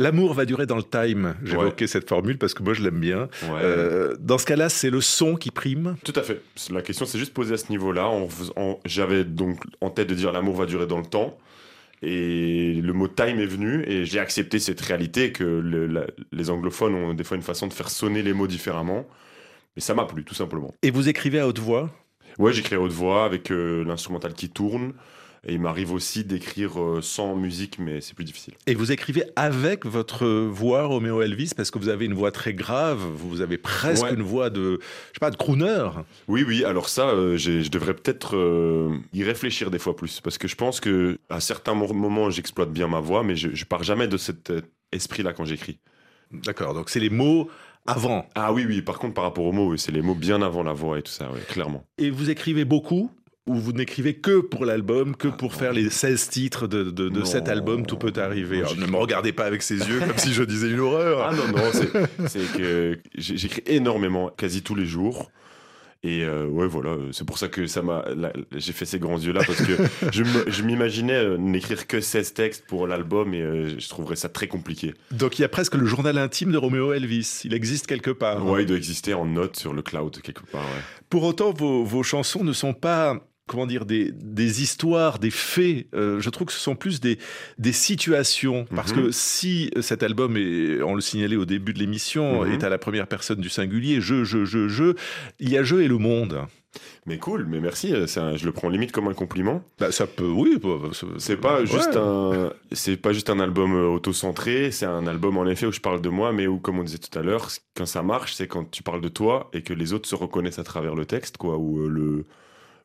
L'amour 0.01 0.35
va 0.35 0.45
durer 0.45 0.67
dans 0.67 0.77
le 0.77 0.83
time. 0.83 1.37
J'évoquais 1.45 1.87
cette 1.87 2.09
formule 2.09 2.39
parce 2.39 2.55
que 2.55 2.65
moi 2.65 2.75
je 2.75 2.83
l'aime 2.83 2.99
bien. 2.99 3.29
Ouais. 3.45 3.61
Euh, 3.63 4.17
dans 4.19 4.39
ce 4.39 4.47
cas-là, 4.47 4.69
c'est 4.69 4.91
le 4.91 5.01
son 5.01 5.37
qui 5.37 5.53
prime. 5.53 5.95
Tout 6.05 6.13
à 6.17 6.23
fait. 6.23 6.41
La 6.73 6.83
question 6.83 7.07
s'est 7.07 7.19
juste 7.21 7.33
posée 7.33 7.55
à 7.55 7.57
ce 7.57 7.71
niveau-là. 7.71 8.11
J'avais 8.85 9.23
donc 9.25 9.61
en 9.81 9.91
tête 9.91 10.09
de 10.09 10.15
dire 10.15 10.33
l'amour 10.33 10.57
va 10.57 10.67
durer 10.67 10.89
dans 10.89 10.99
le 10.99 11.07
temps. 11.07 11.39
Et 12.03 12.75
le 12.83 12.93
mot 12.93 13.07
time 13.07 13.39
est 13.39 13.47
venu 13.47 13.85
et 13.87 14.05
j'ai 14.05 14.19
accepté 14.19 14.59
cette 14.59 14.81
réalité 14.81 15.31
que 15.31 15.45
le- 15.45 15.87
la- 15.87 16.07
les 16.33 16.51
anglophones 16.51 16.95
ont 16.95 17.15
des 17.15 17.23
fois 17.25 17.37
une 17.37 17.43
façon 17.45 17.69
de 17.69 17.73
faire 17.73 17.89
sonner 17.89 18.23
les 18.23 18.33
mots 18.33 18.49
différemment. 18.49 19.07
Et 19.77 19.81
ça 19.81 19.95
m'a 19.95 20.05
plu, 20.05 20.25
tout 20.25 20.35
simplement. 20.35 20.73
Et 20.83 20.91
vous 20.91 21.09
écrivez 21.09 21.41
à 21.41 21.49
haute 21.49 21.59
voix? 21.59 21.91
Ouais, 22.39 22.53
j'écris 22.53 22.77
à 22.77 22.81
haute 22.81 22.93
voix 22.93 23.25
avec 23.25 23.51
euh, 23.51 23.85
l'instrumental 23.85 24.33
qui 24.35 24.49
tourne. 24.51 24.93
Et 25.47 25.53
il 25.53 25.61
m'arrive 25.61 25.93
aussi 25.93 26.25
d'écrire 26.25 26.81
euh, 26.81 27.03
sans 27.03 27.37
musique, 27.37 27.79
mais 27.79 28.01
c'est 28.01 28.15
plus 28.15 28.25
difficile. 28.25 28.55
et 28.67 28.75
vous 28.75 28.93
écrivez 28.93 29.25
avec 29.37 29.85
votre 29.85 30.25
voix 30.27 30.85
Roméo 30.87 31.21
Elvis 31.21 31.51
parce 31.55 31.71
que 31.71 31.79
vous 31.79 31.91
avez 31.91 32.07
une 32.07 32.15
voix 32.15 32.31
très 32.31 32.55
grave. 32.55 32.99
Vous 33.15 33.43
avez 33.43 33.59
presque 33.59 34.05
Ouais. 34.05 34.15
une 34.15 34.23
voix 34.23 34.49
de, 34.49 34.79
je 34.81 34.87
sais 35.17 35.21
pas, 35.21 35.31
de 35.31 35.37
crooner. 35.37 35.87
Oui, 36.29 36.45
oui, 36.49 36.65
alors 36.65 36.89
ça, 36.89 37.09
euh, 37.11 37.37
je 37.37 37.69
devrais 37.69 37.93
peut-être 37.93 38.37
euh, 38.37 38.97
y 39.13 39.23
réfléchir 39.23 39.71
des 39.71 39.79
fois 39.79 39.95
plus. 39.95 40.21
Parce 40.23 40.39
que 40.39 40.49
je 40.49 40.55
pense 40.57 40.81
que 40.81 41.19
à 41.29 41.41
certains 41.41 41.75
mo- 41.75 41.93
moments, 41.93 42.31
j'exploite 42.31 42.73
bien 42.73 42.89
ma 42.89 43.01
voix, 43.01 43.23
mais 43.23 43.37
je, 43.37 43.51
je 43.55 43.65
pars 43.67 43.83
jamais 43.83 44.09
de 44.09 44.17
cet 44.17 44.51
esprit-là 44.93 45.35
quand 45.35 45.45
j'écris. 45.45 45.79
D'accord. 46.33 46.73
Donc 46.73 46.89
c'est 46.89 47.01
les 47.01 47.11
mots 47.11 47.51
avant. 47.87 48.27
Ah 48.35 48.53
oui, 48.53 48.65
oui, 48.67 48.83
par 48.83 48.99
contre, 48.99 49.15
par 49.15 49.25
rapport 49.25 49.45
aux 49.45 49.53
mots, 49.53 49.71
oui, 49.71 49.79
c'est 49.79 49.93
les 49.93 50.03
mots 50.03 50.15
bien 50.15 50.43
avant 50.43 50.63
la 50.63 50.73
voix 50.73 50.99
et 50.99 51.03
tout 51.03 51.13
ça, 51.13 51.29
oui, 51.33 51.41
clairement. 51.49 51.85
Et 51.99 52.11
vous 52.11 52.31
écrivez 52.31 52.65
beaucoup 52.65 53.11
ou 53.47 53.57
vous 53.57 53.73
n'écrivez 53.73 54.15
que 54.15 54.41
pour 54.41 54.65
l'album, 54.65 55.15
que 55.15 55.29
pour 55.29 55.55
faire 55.55 55.75
les 55.75 55.91
16 55.91 56.29
titres 56.31 56.67
de, 56.67 56.85
de- 56.85 57.25
cet 57.25 57.49
album 57.51 57.85
Tout 57.85 57.99
peut 57.99 58.13
arriver 58.17 58.59
Alors, 58.61 58.71
Ne 58.75 58.77
j'écris- 58.81 58.91
me 58.93 58.97
regardez 58.97 59.33
pas 59.33 59.45
avec 59.45 59.63
ces 59.63 59.77
yeux 59.77 60.01
comme 60.01 60.17
si 60.17 60.33
je 60.33 60.43
disais 60.43 60.71
une 60.71 60.81
horreur. 60.81 61.29
Ah 61.29 61.35
non, 61.35 61.49
non, 61.55 62.27
c'est- 62.27 62.57
que 62.57 62.99
j'écris 63.17 63.63
énormément, 63.67 64.31
quasi 64.35 64.63
tous 64.63 64.75
les 64.75 64.87
jours. 64.87 65.31
Et 66.05 66.23
euh, 66.23 66.47
ouais, 66.47 66.67
voilà, 66.67 66.91
euh, 66.91 67.13
c'est 67.13 67.25
pour 67.27 67.39
ça 67.39 67.49
que 67.49 67.67
ça 67.67 67.81
m'a. 67.81 68.05
J'ai 68.55 68.75
fait 68.75 68.85
ces 68.85 68.99
grands 68.99 69.19
yeux-là 69.19 69.41
parce 69.47 69.63
que 69.63 69.73
je 70.13 70.63
m'imaginais 70.63 71.15
euh, 71.15 71.39
n'écrire 71.39 71.87
que 71.87 72.03
16 72.03 72.35
textes 72.35 72.67
pour 72.67 72.87
l'album 72.87 73.33
et 73.33 73.41
euh, 73.41 73.79
je 73.79 73.89
trouverais 73.89 74.15
ça 74.15 74.29
très 74.29 74.47
compliqué. 74.47 74.93
Donc 75.11 75.39
il 75.39 75.43
y 75.43 75.45
a 75.47 75.49
presque 75.49 75.77
le 75.77 75.87
journal 75.87 76.19
intime 76.19 76.53
de 76.53 76.59
Roméo 76.59 76.93
Elvis. 76.93 77.41
Il 77.45 77.55
existe 77.55 77.87
quelque 77.87 78.11
part. 78.11 78.47
Ouais, 78.47 78.65
il 78.65 78.67
doit 78.67 78.77
exister 78.77 79.15
en 79.15 79.25
note 79.25 79.57
sur 79.57 79.73
le 79.73 79.81
cloud 79.81 80.21
quelque 80.21 80.45
part. 80.45 80.61
Ouais. 80.61 80.83
Pour 81.09 81.23
autant, 81.23 81.55
vos, 81.55 81.85
vos 81.85 82.03
chansons 82.03 82.45
ne 82.45 82.53
sont 82.53 82.75
pas 82.75 83.27
comment 83.47 83.67
dire 83.67 83.85
des, 83.85 84.11
des 84.13 84.63
histoires, 84.63 85.19
des 85.19 85.31
faits. 85.31 85.87
Euh, 85.95 86.19
je 86.21 86.31
trouve 86.31 86.47
que 86.47 86.53
ce 86.53 86.61
sont 86.61 86.77
plus 86.77 87.01
des, 87.01 87.19
des 87.59 87.73
situations. 87.73 88.67
Parce 88.75 88.95
Mhm. 88.95 89.05
que 89.07 89.11
si 89.11 89.71
cet 89.81 90.03
album, 90.03 90.37
est, 90.37 90.81
on 90.83 90.95
le 90.95 91.01
signalait 91.01 91.37
au 91.37 91.45
début 91.45 91.73
de 91.75 91.79
l'émission, 91.79 92.45
Mhm. 92.45 92.53
est 92.53 92.65
à 92.65 92.69
la 92.69 92.79
première 92.79 93.07
personne 93.07 93.41
du 93.41 93.49
singulier, 93.49 94.01
je, 94.01 94.25
je, 94.25 94.45
je, 94.45 94.69
je, 94.69 94.95
il 95.41 95.51
y 95.51 95.59
a 95.59 95.63
je 95.63 95.77
et 95.77 95.89
le 95.89 95.99
monde. 95.99 96.41
Mais 97.07 97.19
cool, 97.19 97.47
mais 97.49 97.61
merci. 97.61 97.95
euh, 97.95 98.07
c'est 98.09 98.19
un- 98.19 98.37
je 98.37 98.47
le 98.47 98.51
prends 98.53 98.69
limite 98.69 98.91
comme 98.91 99.07
un 99.07 99.15
compliment. 99.15 99.63
Bah, 99.79 99.93
ça 99.93 100.07
peut, 100.09 100.27
oui. 100.27 100.59
bah, 100.61 100.71
ça- 100.93 101.07
C'est 101.19 101.37
pas 101.37 101.61
ouais. 101.61 101.67
juste 101.67 101.95
un, 101.97 102.51
c'est 102.73 102.97
pas 102.97 103.13
juste 103.13 103.31
un 103.31 103.39
album 103.39 103.75
euh, 103.77 103.87
auto-centré. 103.89 104.73
C'est 104.73 104.87
un 104.87 105.07
album 105.07 105.37
en 105.37 105.47
effet 105.47 105.67
où 105.67 105.73
je 105.73 105.81
parle 105.81 106.01
de 106.01 106.09
moi, 106.09 106.33
mais 106.33 106.47
où, 106.49 106.59
comme 106.59 106.79
on 106.79 106.83
disait 106.83 106.99
tout 106.99 107.17
à 107.17 107.23
l'heure, 107.23 107.49
quand 107.77 107.87
ça 107.87 108.03
marche, 108.03 108.35
c'est 108.35 108.49
quand 108.49 108.69
tu 108.71 108.83
parles 108.83 109.03
de 109.03 109.09
toi 109.09 109.51
et 109.53 109.63
que 109.63 109.73
les 109.73 109.93
autres 109.93 110.09
se 110.09 110.15
reconnaissent 110.17 110.59
à 110.59 110.65
travers 110.65 110.97
le 110.97 111.05
texte, 111.07 111.37
quoi, 111.37 111.59
ou 111.59 111.79
euh, 111.85 111.89
le, 111.89 112.25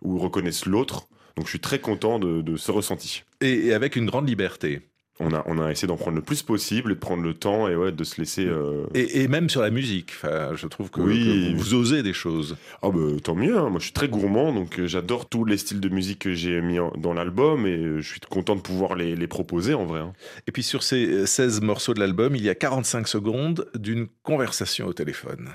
ou 0.01 0.17
reconnaissent 0.17 0.65
l'autre. 0.65 1.07
Donc 1.35 1.45
je 1.45 1.49
suis 1.51 1.59
très 1.59 1.79
content 1.79 2.19
de, 2.19 2.41
de 2.41 2.57
ce 2.57 2.71
ressenti. 2.71 3.23
Et, 3.41 3.67
et 3.67 3.73
avec 3.73 3.95
une 3.95 4.05
grande 4.05 4.27
liberté. 4.27 4.81
On 5.21 5.33
a, 5.33 5.43
on 5.47 5.59
a 5.59 5.69
essayé 5.69 5.85
d'en 5.85 5.97
prendre 5.97 6.15
le 6.15 6.21
plus 6.23 6.43
possible 6.43 6.93
et 6.93 6.95
de 6.95 6.99
prendre 7.01 7.21
le 7.23 7.33
temps 7.33 7.67
et 7.67 7.75
ouais, 7.75 7.91
de 7.91 8.03
se 8.05 8.21
laisser. 8.21 8.45
euh, 8.45 8.85
Et, 8.93 9.21
et 9.23 9.27
même 9.27 9.49
sur 9.49 9.62
la 9.62 9.69
musique. 9.69 10.13
Je 10.23 10.65
trouve 10.67 10.89
que, 10.89 11.01
Oui. 11.01 11.51
que 11.53 11.57
vous 11.57 11.73
osez 11.73 12.03
des 12.03 12.13
choses. 12.13 12.55
Ah 12.81 12.89
bah 12.89 12.99
tant 13.21 13.35
mieux, 13.35 13.57
hein. 13.57 13.69
moi 13.69 13.79
je 13.79 13.83
suis 13.85 13.93
très 13.93 14.07
gourmand, 14.07 14.53
donc 14.53 14.79
euh, 14.79 14.88
j'adore 14.88 15.27
tous 15.27 15.43
les 15.43 15.57
styles 15.57 15.81
de 15.81 15.89
musique 15.89 16.19
que 16.19 16.33
j'ai 16.33 16.62
mis 16.62 16.79
en- 16.79 16.93
dans 16.97 17.13
l'album 17.13 17.67
et 17.67 17.75
euh, 17.77 17.99
je 17.99 18.07
suis 18.12 18.21
content 18.21 18.55
de 18.55 18.62
pouvoir 18.62 18.95
les, 18.95 19.17
les 19.17 19.27
proposer 19.27 19.73
en 19.73 19.85
vrai. 19.85 19.99
hein. 19.99 20.13
Et 20.47 20.53
puis 20.53 20.63
sur 20.63 20.83
ces 20.83 21.25
16 21.27 21.59
morceaux 21.63 21.93
de 21.93 21.99
l'album, 21.99 22.33
il 22.38 22.41
y 22.43 22.49
a 22.49 22.55
45 22.55 23.05
secondes 23.05 23.69
d'une 23.75 24.07
conversation 24.23 24.88
au 24.88 24.93
téléphone. 24.93 25.49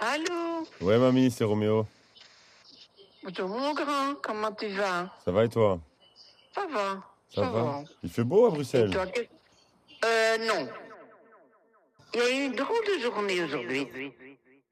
Allô 0.00 0.66
Ouais, 0.80 0.98
mamie, 0.98 1.30
c'est 1.30 1.44
Roméo. 1.44 1.86
Bonjour 3.22 3.48
mon 3.48 3.74
grand, 3.74 4.14
comment 4.22 4.52
tu 4.52 4.68
vas 4.68 5.10
Ça 5.24 5.30
va 5.30 5.44
et 5.44 5.48
toi 5.48 5.78
Ça 6.54 6.62
va. 6.72 7.02
Ça 7.34 7.42
va 7.50 7.82
Il 8.02 8.08
fait 8.10 8.24
beau 8.24 8.46
à 8.46 8.50
Bruxelles 8.50 8.90
toi, 8.90 9.04
Euh, 9.04 9.24
Euh, 10.06 10.38
non. 10.46 10.68
Il 12.14 12.20
y 12.20 12.22
a 12.22 12.30
eu 12.30 12.46
une 12.46 12.52
drôle 12.54 12.84
de 12.96 13.02
journée 13.02 13.42
aujourd'hui. 13.42 13.86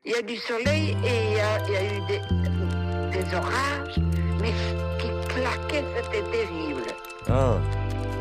Il 0.04 0.12
y 0.12 0.14
a 0.14 0.22
du 0.22 0.36
soleil 0.38 0.96
et 1.04 1.24
il 1.30 1.32
y 1.36 1.40
a, 1.40 1.66
il 1.66 1.72
y 1.72 1.76
a 1.76 1.84
eu 1.84 2.00
des, 2.06 3.18
des 3.22 3.34
orages, 3.34 3.98
mais 4.40 4.52
ce 4.52 5.02
qui 5.02 5.34
claquait, 5.34 5.84
c'était 5.96 6.22
terrible. 6.30 6.86
Ah, 7.28 7.58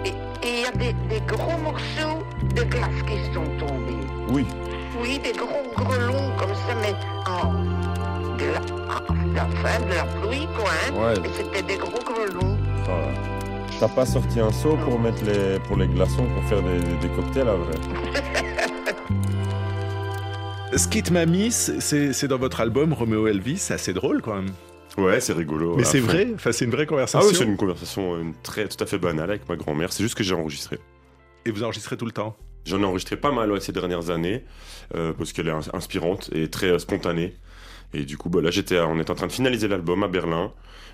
Et 0.03 0.09
et 0.45 0.49
il 0.59 0.61
y 0.61 0.65
a 0.65 0.71
des, 0.71 0.93
des 1.09 1.21
gros 1.21 1.57
morceaux 1.57 2.19
de 2.53 2.63
glace 2.63 3.01
qui 3.07 3.33
sont 3.33 3.45
tombés. 3.57 4.05
oui. 4.29 4.45
Oui, 5.01 5.19
des 5.19 5.31
gros 5.33 5.63
grelons 5.75 6.31
comme 6.37 6.53
ça, 6.55 6.75
mais 6.81 6.95
en 7.29 7.53
de 8.37 8.45
la, 9.35 9.45
fin 9.47 9.79
de 9.85 9.93
la 9.93 10.05
pluie, 10.05 10.47
quoi. 10.55 10.69
Hein? 10.71 10.93
Ouais. 10.93 11.19
Mais 11.21 11.29
c'était 11.35 11.61
des 11.63 11.77
gros 11.77 11.99
grelons. 12.03 12.57
Ah. 12.87 13.11
T'as 13.79 13.87
pas 13.89 14.05
sorti 14.05 14.39
un 14.39 14.51
seau 14.51 14.75
pour 14.77 14.99
mettre 14.99 15.23
les, 15.23 15.59
pour 15.59 15.77
les 15.77 15.87
glaçons, 15.87 16.25
pour 16.33 16.43
faire 16.45 16.63
des, 16.63 16.79
des 16.79 17.09
cocktails, 17.15 17.47
à 17.47 17.55
vrai 17.55 17.75
Skit 20.75 21.11
Mamie, 21.11 21.51
c'est 21.51 22.13
c'est 22.13 22.27
dans 22.27 22.37
votre 22.37 22.59
album 22.59 22.93
Romeo 22.93 23.27
Elvis, 23.27 23.57
c'est 23.57 23.73
assez 23.73 23.93
drôle 23.93 24.21
quand 24.21 24.35
même. 24.35 24.51
Ouais, 24.97 25.19
c'est 25.19 25.33
rigolo. 25.33 25.75
Mais 25.77 25.83
c'est 25.83 25.99
vrai, 25.99 26.27
enfin, 26.33 26.51
c'est 26.51 26.65
une 26.65 26.71
vraie 26.71 26.83
Ah 26.83 26.87
conversation. 26.87 27.27
oui, 27.29 27.35
c'est 27.35 27.43
une 27.45 27.57
conversation 27.57 28.15
euh, 28.15 28.21
une 28.21 28.33
très, 28.41 28.67
tout 28.67 28.83
à 28.83 28.87
fait 28.87 28.97
banale 28.97 29.29
avec 29.29 29.47
ma 29.47 29.55
grand-mère. 29.55 29.93
C'est 29.93 30.03
juste 30.03 30.15
que 30.15 30.23
j'ai 30.23 30.33
enregistré. 30.33 30.79
Et 31.45 31.51
vous 31.51 31.63
enregistrez 31.63 31.97
tout 31.97 32.05
le 32.05 32.11
temps. 32.11 32.35
J'en 32.67 32.81
ai 32.81 32.85
enregistré 32.85 33.15
pas 33.17 33.31
mal 33.31 33.51
ouais, 33.51 33.59
ces 33.59 33.71
dernières 33.71 34.09
années, 34.09 34.43
euh, 34.95 35.13
parce 35.13 35.33
qu'elle 35.33 35.47
est 35.47 35.51
ins- 35.51 35.61
inspirante 35.73 36.29
et 36.33 36.49
très 36.49 36.67
euh, 36.67 36.79
spontanée. 36.79 37.33
Et 37.93 38.03
du 38.03 38.17
coup, 38.17 38.29
bah, 38.29 38.41
là, 38.41 38.51
j'étais, 38.51 38.79
on 38.79 38.99
est 38.99 39.09
en 39.09 39.15
train 39.15 39.27
de 39.27 39.31
finaliser 39.31 39.67
l'album 39.67 40.03
à 40.03 40.07
Berlin. 40.09 40.51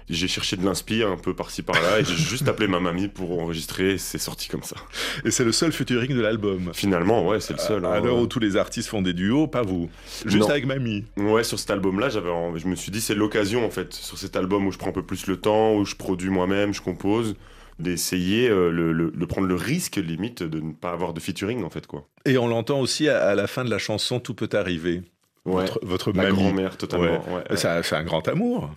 J'ai 0.09 0.27
cherché 0.27 0.57
de 0.57 0.65
l'inspi 0.65 1.01
un 1.01 1.15
peu 1.15 1.33
par-ci 1.33 1.61
par-là 1.61 2.01
et 2.01 2.03
j'ai 2.03 2.13
juste 2.15 2.45
appelé 2.49 2.67
ma 2.67 2.81
mamie 2.81 3.07
pour 3.07 3.39
enregistrer. 3.41 3.97
C'est 3.97 4.17
sorti 4.17 4.49
comme 4.49 4.61
ça. 4.61 4.75
Et 5.23 5.31
c'est 5.31 5.45
le 5.45 5.53
seul 5.53 5.71
featuring 5.71 6.13
de 6.13 6.19
l'album. 6.19 6.71
Finalement, 6.73 7.25
ouais, 7.25 7.39
c'est 7.39 7.53
le 7.53 7.59
seul. 7.59 7.85
À 7.85 7.93
hein. 7.93 8.01
l'heure 8.01 8.17
où 8.17 8.27
tous 8.27 8.39
les 8.39 8.57
artistes 8.57 8.89
font 8.89 9.01
des 9.01 9.13
duos, 9.13 9.47
pas 9.47 9.61
vous. 9.61 9.89
Juste 10.25 10.43
Non. 10.43 10.49
avec 10.49 10.65
Mamie. 10.65 11.05
Ouais, 11.15 11.45
sur 11.45 11.57
cet 11.57 11.71
album-là, 11.71 12.09
j'avais, 12.09 12.29
je 12.57 12.67
me 12.67 12.75
suis 12.75 12.91
dit 12.91 12.99
c'est 12.99 13.15
l'occasion 13.15 13.65
en 13.65 13.69
fait, 13.69 13.93
sur 13.93 14.17
cet 14.17 14.35
album 14.35 14.67
où 14.67 14.73
je 14.73 14.77
prends 14.77 14.89
un 14.89 14.93
peu 14.93 15.03
plus 15.03 15.25
le 15.25 15.37
temps, 15.37 15.73
où 15.75 15.85
je 15.85 15.95
produis 15.95 16.29
moi-même, 16.29 16.73
je 16.73 16.81
compose, 16.81 17.35
d'essayer 17.79 18.49
euh, 18.49 18.69
le- 18.71 18.91
le- 18.93 19.11
de 19.11 19.25
prendre 19.25 19.47
le 19.47 19.55
risque 19.55 19.95
limite 19.97 20.43
de 20.43 20.59
ne 20.59 20.73
pas 20.73 20.91
avoir 20.91 21.13
de 21.13 21.19
featuring 21.19 21.63
en 21.63 21.69
fait 21.69 21.87
quoi. 21.87 22.07
Et 22.25 22.37
on 22.37 22.47
l'entend 22.47 22.79
aussi 22.79 23.09
à, 23.09 23.25
à 23.27 23.35
la 23.35 23.47
fin 23.47 23.63
de 23.65 23.69
la 23.69 23.77
chanson 23.79 24.19
Tout 24.19 24.33
peut 24.33 24.49
arriver. 24.53 25.01
Ouais. 25.45 25.63
Votre, 25.65 25.79
votre 25.83 26.11
grand-mère 26.11 26.77
totalement. 26.77 27.23
ouais. 27.33 27.43
C'est 27.55 27.67
un- 27.67 27.83
c'est 27.83 27.95
un 27.95 28.03
grand 28.03 28.27
amour. 28.27 28.69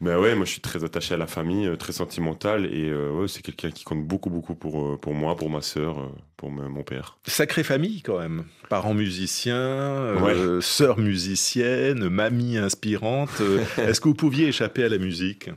Mais 0.00 0.16
ouais, 0.16 0.34
moi 0.34 0.44
je 0.44 0.50
suis 0.50 0.60
très 0.60 0.82
attaché 0.82 1.14
à 1.14 1.16
la 1.16 1.28
famille, 1.28 1.66
euh, 1.68 1.76
très 1.76 1.92
sentimental 1.92 2.66
et 2.66 2.90
euh, 2.90 3.10
ouais, 3.12 3.28
c'est 3.28 3.40
quelqu'un 3.40 3.70
qui 3.70 3.84
compte 3.84 4.04
beaucoup 4.04 4.30
beaucoup 4.30 4.56
pour 4.56 4.98
pour 5.00 5.14
moi, 5.14 5.36
pour 5.36 5.48
ma 5.48 5.60
sœur, 5.62 6.10
pour 6.36 6.50
me- 6.50 6.66
mon 6.68 6.82
père. 6.82 7.18
Sacrée 7.26 7.62
famille 7.62 8.02
quand 8.02 8.18
même. 8.18 8.44
Parents 8.68 8.94
musiciens, 8.94 9.54
euh, 9.54 10.60
sœurs 10.60 10.98
musiciennes, 10.98 12.08
mamie 12.08 12.58
inspirante. 12.58 13.40
Est-ce 13.78 14.00
que 14.00 14.08
vous 14.08 14.14
pouviez 14.14 14.48
échapper 14.48 14.82
à 14.84 14.88
la 14.88 14.98
musique? 14.98 15.50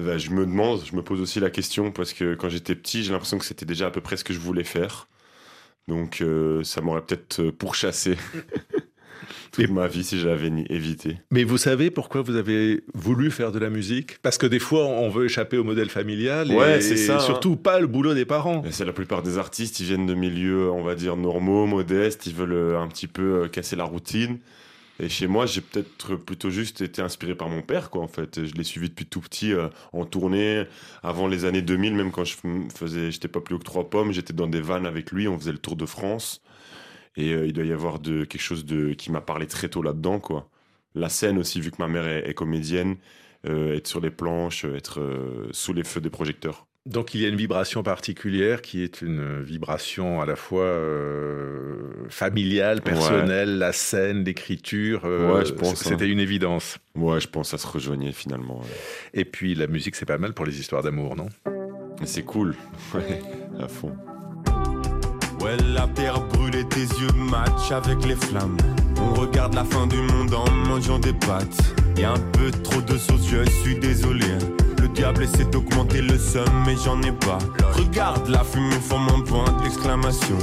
Bah, 0.00 0.18
je 0.18 0.30
me 0.30 0.44
demande, 0.46 0.80
je 0.84 0.94
me 0.96 1.02
pose 1.02 1.20
aussi 1.20 1.40
la 1.40 1.50
question 1.50 1.90
parce 1.90 2.12
que 2.12 2.34
quand 2.34 2.48
j'étais 2.48 2.74
petit, 2.74 3.02
j'ai 3.04 3.12
l'impression 3.12 3.38
que 3.38 3.44
c'était 3.44 3.66
déjà 3.66 3.86
à 3.86 3.90
peu 3.90 4.00
près 4.00 4.16
ce 4.16 4.24
que 4.24 4.32
je 4.32 4.40
voulais 4.40 4.64
faire. 4.64 5.08
Donc 5.88 6.20
euh, 6.20 6.62
ça 6.62 6.80
m'aurait 6.80 7.02
peut-être 7.02 7.40
euh, 7.40 7.52
pourchassé 7.52 8.16
toute 9.52 9.70
ma 9.70 9.88
vie 9.88 10.04
si 10.04 10.18
je 10.20 10.28
l'avais 10.28 10.50
évité. 10.68 11.18
Mais 11.30 11.42
vous 11.44 11.58
savez 11.58 11.90
pourquoi 11.90 12.22
vous 12.22 12.36
avez 12.36 12.84
voulu 12.94 13.30
faire 13.30 13.50
de 13.50 13.58
la 13.58 13.70
musique? 13.70 14.18
Parce 14.22 14.38
que 14.38 14.46
des 14.46 14.60
fois, 14.60 14.86
on 14.86 15.08
veut 15.08 15.24
échapper 15.24 15.58
au 15.58 15.64
modèle 15.64 15.90
familial 15.90 16.50
et, 16.52 16.54
Ouais, 16.54 16.80
c'est 16.80 16.96
ça, 16.96 17.14
et 17.14 17.16
hein. 17.16 17.20
surtout 17.20 17.56
pas 17.56 17.80
le 17.80 17.86
boulot 17.86 18.14
des 18.14 18.24
parents. 18.24 18.62
C'est 18.70 18.84
la 18.84 18.92
plupart 18.92 19.22
des 19.22 19.38
artistes, 19.38 19.80
ils 19.80 19.86
viennent 19.86 20.06
de 20.06 20.14
milieux, 20.14 20.70
on 20.70 20.82
va 20.82 20.94
dire, 20.94 21.16
normaux, 21.16 21.66
modestes, 21.66 22.26
ils 22.26 22.34
veulent 22.34 22.52
euh, 22.52 22.80
un 22.80 22.88
petit 22.88 23.08
peu 23.08 23.48
casser 23.48 23.76
la 23.76 23.84
routine. 23.84 24.38
Et 25.00 25.08
chez 25.08 25.26
moi, 25.26 25.46
j'ai 25.46 25.62
peut-être 25.62 26.16
plutôt 26.16 26.50
juste 26.50 26.82
été 26.82 27.00
inspiré 27.00 27.34
par 27.34 27.48
mon 27.48 27.62
père, 27.62 27.88
quoi, 27.88 28.02
en 28.02 28.08
fait. 28.08 28.44
Je 28.44 28.54
l'ai 28.54 28.64
suivi 28.64 28.90
depuis 28.90 29.06
tout 29.06 29.20
petit 29.20 29.52
euh, 29.54 29.68
en 29.94 30.04
tournée, 30.04 30.66
avant 31.02 31.26
les 31.26 31.46
années 31.46 31.62
2000, 31.62 31.94
même 31.94 32.12
quand 32.12 32.24
je 32.24 32.36
faisais, 32.74 33.10
j'étais 33.10 33.28
pas 33.28 33.40
plus 33.40 33.54
haut 33.54 33.58
que 33.58 33.64
trois 33.64 33.88
pommes, 33.88 34.12
j'étais 34.12 34.34
dans 34.34 34.46
des 34.46 34.60
vannes 34.60 34.84
avec 34.84 35.10
lui, 35.10 35.26
on 35.26 35.38
faisait 35.38 35.52
le 35.52 35.58
tour 35.58 35.76
de 35.76 35.86
France. 35.86 36.42
Et 37.16 37.32
euh, 37.32 37.46
il 37.46 37.54
doit 37.54 37.64
y 37.64 37.72
avoir 37.72 38.00
quelque 38.02 38.38
chose 38.38 38.66
de, 38.66 38.92
qui 38.94 39.10
m'a 39.12 39.22
parlé 39.22 39.46
très 39.46 39.68
tôt 39.70 39.82
là-dedans, 39.82 40.20
quoi. 40.20 40.50
La 40.94 41.08
scène 41.08 41.38
aussi, 41.38 41.60
vu 41.60 41.70
que 41.70 41.78
ma 41.80 41.88
mère 41.88 42.06
est, 42.06 42.34
comédienne, 42.34 42.96
euh, 43.46 43.76
être 43.76 43.86
sur 43.88 44.00
les 44.00 44.10
planches, 44.10 44.64
être 44.64 45.00
sous 45.52 45.72
les 45.72 45.84
feux 45.84 46.00
des 46.00 46.10
projecteurs. 46.10 46.66
Donc 46.86 47.14
il 47.14 47.20
y 47.20 47.26
a 47.26 47.28
une 47.28 47.36
vibration 47.36 47.82
particulière 47.82 48.62
qui 48.62 48.82
est 48.82 49.02
une 49.02 49.42
vibration 49.42 50.20
à 50.22 50.26
la 50.26 50.34
fois 50.34 50.64
euh, 50.64 51.82
familiale, 52.08 52.80
personnelle, 52.80 53.58
la 53.58 53.72
scène, 53.72 54.24
l'écriture. 54.24 55.02
euh, 55.04 55.34
Ouais, 55.34 55.44
je 55.44 55.52
pense, 55.52 55.82
C'était 55.82 56.04
hein. 56.06 56.08
une 56.08 56.20
évidence. 56.20 56.78
Ouais, 56.94 57.20
je 57.20 57.28
pense 57.28 57.50
ça 57.50 57.58
se 57.58 57.66
rejoignait 57.66 58.12
finalement. 58.12 58.60
ouais. 58.60 58.66
Et 59.14 59.24
puis 59.26 59.54
la 59.54 59.66
musique, 59.66 59.94
c'est 59.94 60.06
pas 60.06 60.18
mal 60.18 60.32
pour 60.32 60.46
les 60.46 60.58
histoires 60.58 60.82
d'amour, 60.82 61.16
non? 61.16 61.28
C'est 62.04 62.22
cool. 62.24 62.56
Ouais, 62.94 63.20
à 63.62 63.68
fond. 63.68 63.92
Ouais, 65.42 65.56
la 65.74 65.86
terre 65.88 66.20
brûle 66.28 66.56
et 66.56 66.66
tes 66.68 66.80
yeux 66.80 67.12
matchent 67.14 67.72
avec 67.72 68.04
les 68.06 68.16
flammes. 68.16 68.56
On 68.98 69.14
regarde 69.20 69.54
la 69.54 69.64
fin 69.64 69.86
du 69.86 69.96
monde 69.98 70.32
en 70.34 70.50
mangeant 70.50 70.98
des 70.98 71.12
pâtes. 71.12 71.74
Y 71.98 72.04
a 72.04 72.12
un 72.12 72.18
peu 72.32 72.50
trop 72.50 72.80
de 72.80 72.96
sauce, 72.96 73.28
je 73.30 73.48
suis 73.50 73.78
désolé. 73.78 74.26
Le 74.90 74.96
diable 74.96 75.22
essaie 75.22 75.44
d'augmenter 75.44 76.02
le 76.02 76.18
somme, 76.18 76.64
mais 76.66 76.74
j'en 76.84 77.00
ai 77.02 77.12
pas. 77.12 77.38
Regarde 77.74 78.26
la 78.26 78.42
fumée 78.42 78.80
forme 78.80 79.08
un 79.16 79.20
point 79.20 79.44
d'exclamation. 79.62 80.36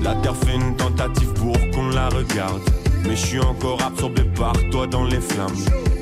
La 0.00 0.14
terre 0.14 0.36
fait 0.36 0.54
une 0.54 0.76
tentative 0.76 1.32
pour 1.32 1.56
qu'on 1.72 1.88
la 1.88 2.08
regarde. 2.08 2.60
Mais 3.02 3.16
je 3.16 3.26
suis 3.26 3.40
encore 3.40 3.82
absorbé 3.82 4.22
par 4.22 4.52
toi 4.70 4.86
dans 4.86 5.02
les 5.02 5.20
flammes. 5.20 5.50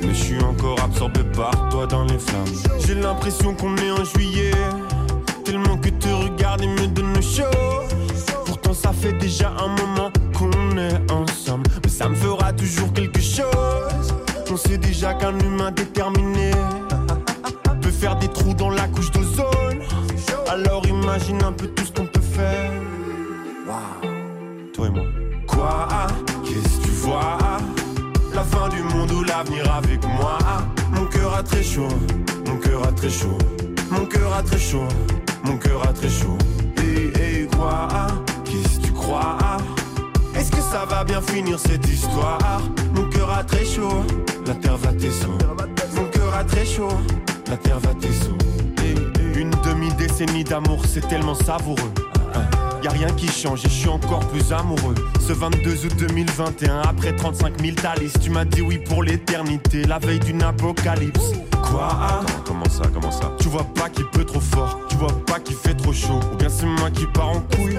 Mais 0.02 0.12
je 0.12 0.24
suis 0.24 0.42
encore 0.42 0.78
absorbé 0.84 1.20
par 1.34 1.70
toi 1.70 1.86
dans 1.86 2.04
les 2.04 2.18
flammes. 2.18 2.44
J'ai 2.86 2.96
l'impression 2.96 3.54
qu'on 3.54 3.74
est 3.78 3.90
en 3.90 4.04
juillet. 4.04 4.50
Tellement 5.42 5.78
que 5.78 5.88
te 5.88 6.08
regarder 6.08 6.66
me 6.66 6.86
donne 6.88 7.22
chaud. 7.22 7.44
Pourtant 8.44 8.74
ça 8.74 8.92
fait 8.92 9.14
déjà 9.14 9.54
un 9.58 9.68
moment 9.68 10.10
qu'on 10.34 10.76
est 10.76 11.10
ensemble 11.10 11.64
Mais 11.82 11.90
ça 11.90 12.08
me 12.08 12.14
fera 12.14 12.52
toujours 12.52 12.92
quelque 12.92 13.20
chose 13.20 14.14
On 14.50 14.56
sait 14.56 14.78
déjà 14.78 15.14
qu'un 15.14 15.38
humain 15.38 15.70
déterminé 15.70 16.45
imagine 21.16 21.42
un 21.44 21.52
peu 21.52 21.66
tout 21.68 21.84
ce 21.86 21.92
qu'on 21.92 22.06
peut 22.06 22.20
faire. 22.20 22.72
Waouh. 23.66 24.12
Toi 24.74 24.86
et 24.86 24.90
moi. 24.90 25.04
Quoi? 25.46 26.06
Qu'est-ce 26.44 26.78
que 26.78 26.84
tu 26.84 26.90
vois? 26.90 27.38
La 28.34 28.42
fin 28.42 28.68
du 28.68 28.82
monde 28.82 29.10
ou 29.12 29.24
l'avenir 29.24 29.64
avec 29.72 30.04
moi? 30.06 30.36
Mon 30.92 31.06
cœur 31.06 31.34
a 31.34 31.42
très 31.42 31.62
chaud. 31.62 31.88
Mon 32.46 32.56
cœur 32.58 32.86
a 32.86 32.92
très 32.92 33.08
chaud. 33.08 33.38
Mon 33.90 34.04
cœur 34.04 34.34
a 34.34 34.42
très 34.42 34.58
chaud. 34.58 34.88
Mon 35.42 35.56
cœur 35.56 35.88
a 35.88 35.92
très 35.94 36.10
chaud. 36.10 36.36
Et, 36.84 37.42
et 37.42 37.46
quoi? 37.46 37.88
Qu'est-ce 38.44 38.80
que 38.80 38.86
tu 38.86 38.92
crois? 38.92 39.38
Est-ce 40.34 40.50
que 40.50 40.60
ça 40.60 40.84
va 40.84 41.02
bien 41.02 41.22
finir 41.22 41.58
cette 41.58 41.88
histoire? 41.88 42.60
Mon 42.94 43.08
cœur 43.08 43.30
a 43.30 43.42
très 43.42 43.64
chaud. 43.64 44.04
La 44.46 44.54
terre 44.54 44.76
va 44.76 44.92
tes 44.92 45.10
sauts 45.10 45.38
Mon 45.96 46.04
cœur 46.10 46.34
a 46.34 46.44
très 46.44 46.66
chaud. 46.66 46.88
La 47.48 47.56
terre 47.56 47.80
va 47.80 47.94
tes 47.94 48.12
sauts 48.12 48.36
Une 48.44 48.45
demi-décennie 49.66 50.44
d'amour 50.44 50.82
c'est 50.86 51.06
tellement 51.08 51.34
savoureux 51.34 51.92
Y 52.82 52.88
a 52.88 52.92
rien 52.92 53.12
qui 53.14 53.26
change 53.26 53.64
et 53.64 53.68
je 53.68 53.74
suis 53.74 53.88
encore 53.88 54.20
plus 54.28 54.52
amoureux. 54.52 54.94
Ce 55.18 55.32
22 55.32 55.86
août 55.86 55.96
2021, 55.98 56.82
après 56.82 57.16
35 57.16 57.60
000 57.60 57.74
talis, 57.74 58.12
tu 58.22 58.30
m'as 58.30 58.44
dit 58.44 58.60
oui 58.60 58.78
pour 58.78 59.02
l'éternité, 59.02 59.82
la 59.82 59.98
veille 59.98 60.20
d'une 60.20 60.40
apocalypse. 60.42 61.32
Quoi 61.64 62.20
Comment 62.44 62.68
ça 62.68 62.84
Comment 62.94 63.10
ça? 63.10 63.32
Tu 63.40 63.48
vois 63.48 63.64
pas 63.64 63.88
qu'il 63.88 64.06
peut 64.06 64.24
trop 64.24 64.38
fort, 64.38 64.78
tu 64.88 64.96
vois 64.98 65.10
pas 65.26 65.40
qu'il 65.40 65.56
fait 65.56 65.74
trop 65.74 65.92
chaud, 65.92 66.20
ou 66.32 66.36
bien 66.36 66.48
c'est 66.48 66.66
moi 66.66 66.88
qui 66.92 67.06
pars 67.06 67.30
en 67.30 67.40
couille. 67.40 67.76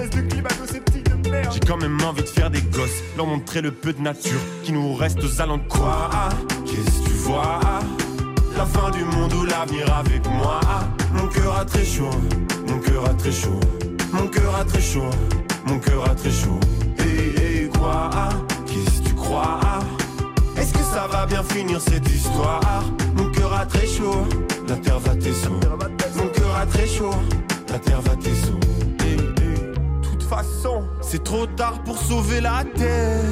J'ai 1.52 1.60
quand 1.60 1.78
même 1.78 1.98
envie 2.02 2.22
de 2.22 2.28
faire 2.28 2.50
des 2.50 2.60
gosses, 2.60 3.02
leur 3.16 3.26
montrer 3.26 3.62
le 3.62 3.70
peu 3.70 3.94
de 3.94 4.02
nature 4.02 4.40
qui 4.62 4.72
nous 4.72 4.94
reste 4.94 5.24
aux 5.24 5.40
alentours. 5.40 5.78
Quoi 5.78 6.10
Qu'est-ce 6.66 7.00
que 7.00 7.06
tu 7.06 7.14
vois 7.14 7.60
La 8.58 8.66
fin 8.66 8.90
du 8.90 9.04
monde 9.04 9.32
ou 9.34 9.44
l'avenir 9.44 9.86
avec 9.94 10.28
moi 10.28 10.58
Mon 11.12 11.28
cœur 11.28 11.58
a 11.58 11.64
très 11.64 11.84
chaud, 11.84 12.10
mon 12.66 12.78
cœur 12.80 13.04
a 13.04 13.14
très 13.14 13.30
chaud, 13.30 13.60
mon 14.12 14.26
cœur 14.26 14.52
a 14.56 14.64
très 14.64 14.80
chaud, 14.80 15.10
mon 15.64 15.78
cœur 15.78 16.10
a 16.10 16.14
très 16.16 16.32
chaud. 16.32 16.58
Et, 16.98 17.64
et 17.64 17.68
quoi 17.68 18.10
Qu'est-ce 18.66 19.00
que 19.00 19.08
tu 19.10 19.14
crois 19.14 19.60
Est-ce 20.56 20.72
que 20.72 20.82
ça 20.92 21.06
va 21.06 21.24
bien 21.24 21.44
finir 21.44 21.80
cette 21.80 22.08
histoire 22.10 22.82
Mon 23.14 23.30
cœur 23.30 23.54
a 23.54 23.64
très 23.64 23.86
chaud, 23.86 24.26
la 24.68 24.76
terre 24.76 24.98
va 24.98 25.14
tes. 25.14 25.32
Mon 26.16 26.28
cœur 26.28 26.56
a 26.60 26.66
très 26.66 26.86
chaud, 26.88 27.14
la 27.70 27.78
terre 27.78 28.00
va 28.00 28.16
tes 28.16 28.34
façon, 30.28 30.84
c'est 31.00 31.24
trop 31.24 31.46
tard 31.46 31.82
pour 31.84 31.96
sauver 31.96 32.40
la 32.40 32.62
terre. 32.76 33.24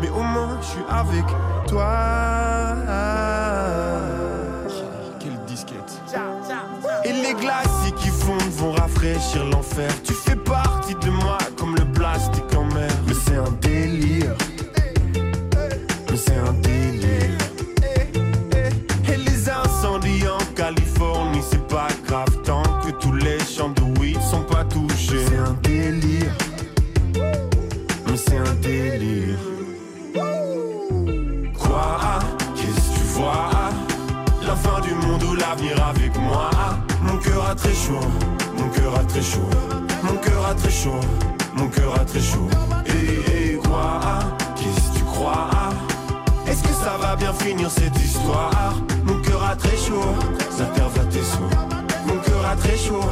Mais 0.00 0.10
au 0.10 0.22
moins, 0.22 0.58
je 0.60 0.66
suis 0.66 0.84
avec 0.88 1.24
toi. 1.68 3.37
Glaciers 7.40 7.92
qui 7.96 8.08
fondent 8.08 8.40
vont 8.56 8.72
rafraîchir 8.72 9.44
l'enfer. 9.46 9.90
Tu 10.04 10.12
fais 10.12 10.36
partie 10.36 10.67
très 37.68 37.76
chaud, 37.76 38.00
mon 38.56 38.68
cœur 38.70 38.94
a 38.98 39.04
très 39.04 39.22
chaud, 39.22 39.50
mon 40.02 40.16
cœur 40.16 40.46
a 40.46 40.54
très 40.54 40.70
chaud, 40.70 41.00
mon 41.54 41.68
cœur 41.68 42.00
a 42.00 42.04
très 42.04 42.20
chaud. 42.20 42.48
Et, 42.86 43.52
et 43.52 43.56
quoi 43.56 44.20
Qu'est-ce 44.56 44.92
que 44.92 44.98
tu 44.98 45.04
crois 45.04 45.50
Est-ce 46.46 46.62
que 46.62 46.72
ça 46.72 46.96
va 46.98 47.14
bien 47.16 47.32
finir 47.34 47.70
cette 47.70 47.96
histoire? 47.96 48.74
Mon 49.04 49.20
cœur 49.20 49.44
a 49.44 49.54
très 49.54 49.76
chaud, 49.76 50.14
la 50.58 50.64
terre 50.66 50.88
va 50.88 51.04
tes 51.04 51.22
sous. 51.22 51.50
Mon 52.06 52.18
cœur 52.20 52.46
a 52.46 52.56
très 52.56 52.76
chaud, 52.76 53.04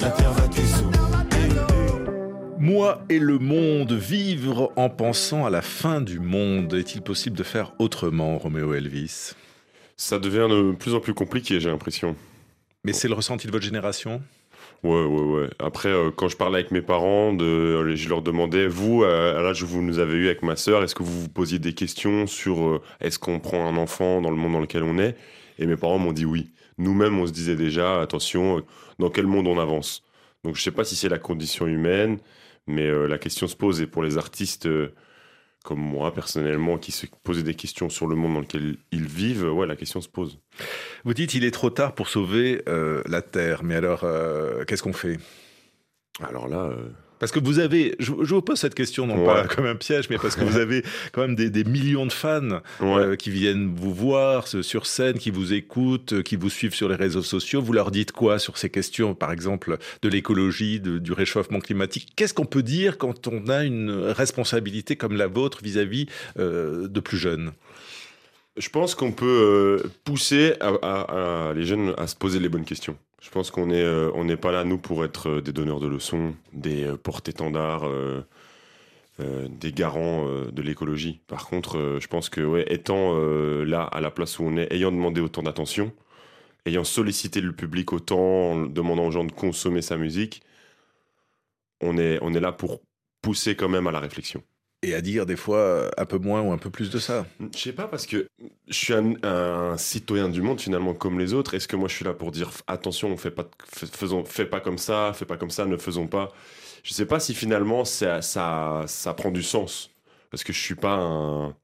la 0.00 0.10
terre 0.10 0.32
va 0.32 0.48
tes 0.48 0.62
et... 0.62 2.58
Moi 2.58 3.02
et 3.08 3.20
le 3.20 3.38
monde, 3.38 3.92
vivre 3.92 4.72
en 4.74 4.90
pensant 4.90 5.46
à 5.46 5.50
la 5.50 5.62
fin 5.62 6.00
du 6.00 6.18
monde. 6.18 6.74
Est-il 6.74 7.02
possible 7.02 7.36
de 7.36 7.44
faire 7.44 7.72
autrement, 7.78 8.38
Roméo 8.38 8.74
Elvis? 8.74 9.34
Ça 9.96 10.18
devient 10.18 10.48
de 10.50 10.72
plus 10.72 10.94
en 10.94 11.00
plus 11.00 11.14
compliqué, 11.14 11.60
j'ai 11.60 11.70
l'impression. 11.70 12.16
Mais 12.84 12.92
c'est 12.92 13.08
le 13.08 13.14
ressenti 13.14 13.46
de 13.46 13.52
votre 13.52 13.64
génération? 13.64 14.22
Ouais, 14.82 15.04
ouais, 15.04 15.22
ouais. 15.22 15.50
Après, 15.58 15.90
euh, 15.90 16.10
quand 16.10 16.28
je 16.28 16.36
parlais 16.36 16.60
avec 16.60 16.70
mes 16.70 16.80
parents, 16.80 17.34
de, 17.34 17.94
je 17.94 18.08
leur 18.08 18.22
demandais, 18.22 18.66
vous, 18.66 19.02
euh, 19.02 19.38
à 19.38 19.42
l'âge 19.42 19.62
où 19.62 19.66
vous 19.66 19.82
nous 19.82 19.98
avez 19.98 20.14
eu 20.14 20.26
avec 20.26 20.42
ma 20.42 20.56
sœur, 20.56 20.82
est-ce 20.82 20.94
que 20.94 21.02
vous 21.02 21.22
vous 21.22 21.28
posiez 21.28 21.58
des 21.58 21.74
questions 21.74 22.26
sur 22.26 22.66
euh, 22.66 22.82
est-ce 23.00 23.18
qu'on 23.18 23.40
prend 23.40 23.66
un 23.66 23.76
enfant 23.76 24.22
dans 24.22 24.30
le 24.30 24.36
monde 24.36 24.52
dans 24.52 24.60
lequel 24.60 24.82
on 24.82 24.98
est? 24.98 25.16
Et 25.58 25.66
mes 25.66 25.76
parents 25.76 25.98
m'ont 25.98 26.12
dit 26.12 26.24
oui. 26.24 26.50
Nous-mêmes, 26.78 27.18
on 27.18 27.26
se 27.26 27.32
disait 27.32 27.56
déjà, 27.56 28.00
attention, 28.00 28.58
euh, 28.58 28.60
dans 28.98 29.10
quel 29.10 29.26
monde 29.26 29.46
on 29.46 29.58
avance? 29.58 30.02
Donc, 30.44 30.56
je 30.56 30.62
sais 30.62 30.70
pas 30.70 30.84
si 30.84 30.96
c'est 30.96 31.10
la 31.10 31.18
condition 31.18 31.66
humaine, 31.66 32.18
mais 32.66 32.86
euh, 32.86 33.06
la 33.06 33.18
question 33.18 33.46
se 33.46 33.56
pose. 33.56 33.82
Et 33.82 33.86
pour 33.86 34.02
les 34.02 34.16
artistes 34.16 34.64
euh, 34.66 34.94
comme 35.64 35.80
moi, 35.80 36.12
personnellement, 36.14 36.78
qui 36.78 36.92
se 36.92 37.06
posaient 37.22 37.42
des 37.42 37.54
questions 37.54 37.88
sur 37.88 38.06
le 38.06 38.16
monde 38.16 38.34
dans 38.34 38.40
lequel 38.40 38.76
ils 38.92 39.06
vivent, 39.06 39.44
ouais, 39.44 39.66
la 39.66 39.76
question 39.76 40.00
se 40.00 40.08
pose. 40.08 40.38
Vous 41.04 41.14
dites 41.14 41.34
il 41.34 41.44
est 41.44 41.50
trop 41.50 41.70
tard 41.70 41.94
pour 41.94 42.08
sauver 42.08 42.62
euh, 42.68 43.02
la 43.06 43.22
Terre, 43.22 43.62
mais 43.62 43.74
alors 43.74 44.04
euh, 44.04 44.64
qu'est-ce 44.64 44.82
qu'on 44.82 44.92
fait? 44.92 45.18
Alors 46.22 46.48
là, 46.48 46.64
euh, 46.64 46.88
Parce 47.20 47.30
que 47.30 47.38
vous 47.38 47.60
avez, 47.60 47.94
je, 48.00 48.10
je 48.22 48.34
vous 48.34 48.42
pose 48.42 48.58
cette 48.58 48.74
question 48.74 49.06
non 49.06 49.18
Ouais. 49.20 49.26
pas 49.26 49.44
comme 49.46 49.66
un 49.66 49.76
piège, 49.76 50.08
mais 50.10 50.16
parce 50.18 50.34
que 50.34 50.42
vous 50.44 50.56
avez 50.56 50.82
quand 51.12 51.20
même 51.20 51.36
des, 51.36 51.50
des 51.50 51.62
millions 51.64 52.06
de 52.06 52.12
fans 52.12 52.48
ouais. 52.80 52.86
euh, 52.98 53.14
qui 53.16 53.30
viennent 53.30 53.72
vous 53.76 53.94
voir 53.94 54.48
sur 54.48 54.86
scène, 54.86 55.18
qui 55.18 55.30
vous 55.30 55.52
écoutent, 55.52 56.14
euh, 56.14 56.22
qui 56.22 56.34
vous 56.36 56.50
suivent 56.50 56.74
sur 56.74 56.88
les 56.88 56.94
réseaux 56.96 57.22
sociaux. 57.22 57.60
Vous 57.62 57.72
leur 57.74 57.90
dites 57.92 58.10
quoi 58.10 58.38
sur 58.40 58.58
ces 58.58 58.70
questions, 58.70 59.14
par 59.14 59.30
exemple, 59.30 59.76
de 60.02 60.08
l'écologie, 60.08 60.80
du 60.80 61.12
réchauffement 61.12 61.60
climatique? 61.60 62.08
Qu'est-ce 62.16 62.34
qu'on 62.34 62.46
peut 62.46 62.62
dire 62.64 62.96
quand 62.98 63.28
on 63.28 63.48
a 63.48 63.64
une 63.64 63.90
responsabilité 63.90 64.96
comme 64.96 65.16
la 65.16 65.26
vôtre 65.28 65.58
vis-à-vis 65.62 66.06
euh, 66.38 66.88
de 66.88 67.00
plus 67.00 67.18
jeunes? 67.18 67.52
Je 68.56 68.68
pense 68.68 68.94
qu'on 68.94 69.12
peut 69.12 69.80
euh, 69.84 69.88
pousser 70.04 70.54
à, 70.60 70.72
à- 70.82 71.48
à 71.50 71.54
les 71.54 71.64
jeunes 71.64 71.94
à 71.96 72.06
se 72.06 72.16
poser 72.16 72.40
les 72.40 72.48
bonnes 72.48 72.64
questions. 72.64 72.96
Je 73.20 73.28
pense 73.28 73.50
qu'on 73.50 73.70
euh, 73.70 74.24
n'est 74.24 74.36
pas 74.36 74.50
là 74.50 74.64
nous 74.64 74.78
pour 74.78 75.04
être 75.04 75.28
euh, 75.28 75.40
des 75.42 75.52
donneurs 75.52 75.78
de 75.80 75.86
leçons, 75.86 76.34
des 76.52 76.84
euh, 76.84 76.96
porte-étendards, 76.96 77.86
euh, 77.86 78.22
des 79.18 79.72
garants 79.72 80.26
de 80.50 80.62
l'écologie. 80.62 81.20
Par 81.26 81.46
contre, 81.46 81.98
je 82.00 82.06
pense 82.06 82.30
que 82.30 82.64
étant 82.72 83.14
là 83.66 83.82
à 83.82 84.00
la 84.00 84.10
place 84.10 84.38
où 84.38 84.44
on 84.44 84.56
est, 84.56 84.72
ayant 84.72 84.90
demandé 84.90 85.20
autant 85.20 85.42
d'attention, 85.42 85.92
ayant 86.64 86.84
sollicité 86.84 87.42
le 87.42 87.52
public 87.52 87.92
autant, 87.92 88.52
en 88.52 88.62
demandant 88.64 89.06
aux 89.06 89.10
gens 89.10 89.24
de 89.24 89.32
consommer 89.32 89.82
sa 89.82 89.98
musique, 89.98 90.42
on 91.82 91.98
est 91.98 92.40
là 92.40 92.52
pour 92.52 92.80
pousser 93.20 93.56
quand 93.56 93.68
même 93.68 93.86
à 93.86 93.92
la 93.92 94.00
réflexion. 94.00 94.42
Et 94.82 94.94
à 94.94 95.02
dire 95.02 95.26
des 95.26 95.36
fois 95.36 95.90
un 95.98 96.06
peu 96.06 96.16
moins 96.18 96.40
ou 96.40 96.52
un 96.52 96.58
peu 96.58 96.70
plus 96.70 96.90
de 96.90 96.98
ça. 96.98 97.26
Je 97.54 97.58
sais 97.58 97.72
pas 97.72 97.86
parce 97.86 98.06
que 98.06 98.28
je 98.68 98.74
suis 98.74 98.94
un, 98.94 99.76
citoyen 99.76 100.28
du 100.30 100.40
monde 100.40 100.60
finalement 100.60 100.94
comme 100.94 101.18
les 101.18 101.34
autres. 101.34 101.54
Est-ce 101.54 101.68
que 101.68 101.76
moi 101.76 101.88
je 101.88 101.96
suis 101.96 102.04
là 102.04 102.14
pour 102.14 102.30
dire 102.30 102.50
attention, 102.66 103.08
on 103.12 103.16
fait 103.18 103.30
pas, 103.30 103.46
fais- 103.66 103.86
faisons, 103.86 104.24
fais 104.24 104.46
pas 104.46 104.60
comme 104.60 104.78
ça, 104.78 105.12
fais 105.14 105.26
pas 105.26 105.36
comme 105.36 105.50
ça, 105.50 105.66
ne 105.66 105.76
faisons 105.76 106.06
pas. 106.06 106.32
Je 106.82 106.94
sais 106.94 107.04
pas 107.04 107.20
si 107.20 107.34
finalement 107.34 107.84
ça, 107.84 108.22
ça, 108.22 108.84
ça 108.86 109.12
prend 109.12 109.30
du 109.30 109.42
sens 109.42 109.90
parce 110.30 110.44
que 110.44 110.52
je 110.54 110.60
suis 110.60 110.74
pas 110.76 110.94
un, 110.94 111.54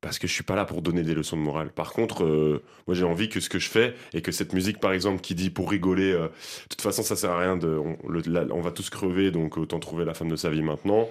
parce 0.00 0.18
que 0.18 0.26
je 0.28 0.32
suis 0.32 0.44
pas 0.44 0.54
là 0.54 0.64
pour 0.64 0.82
donner 0.82 1.02
des 1.02 1.14
leçons 1.14 1.36
de 1.36 1.42
morale. 1.42 1.70
Par 1.72 1.92
contre, 1.92 2.24
euh, 2.24 2.62
moi 2.86 2.94
j'ai 2.94 3.04
envie 3.04 3.28
que 3.28 3.40
ce 3.40 3.48
que 3.48 3.58
je 3.58 3.68
fais 3.68 3.94
et 4.12 4.22
que 4.22 4.32
cette 4.32 4.52
musique 4.52 4.80
par 4.80 4.92
exemple 4.92 5.20
qui 5.20 5.34
dit 5.34 5.50
pour 5.50 5.70
rigoler, 5.70 6.12
euh, 6.12 6.28
de 6.28 6.68
toute 6.68 6.82
façon 6.82 7.02
ça 7.02 7.16
sert 7.16 7.30
à 7.30 7.38
rien 7.40 7.58
on, 7.62 7.96
on 8.04 8.60
va 8.60 8.70
tous 8.70 8.90
crever 8.90 9.30
donc 9.30 9.56
autant 9.56 9.80
trouver 9.80 10.04
la 10.04 10.14
femme 10.14 10.28
de 10.28 10.36
sa 10.36 10.50
vie 10.50 10.62
maintenant 10.62 11.08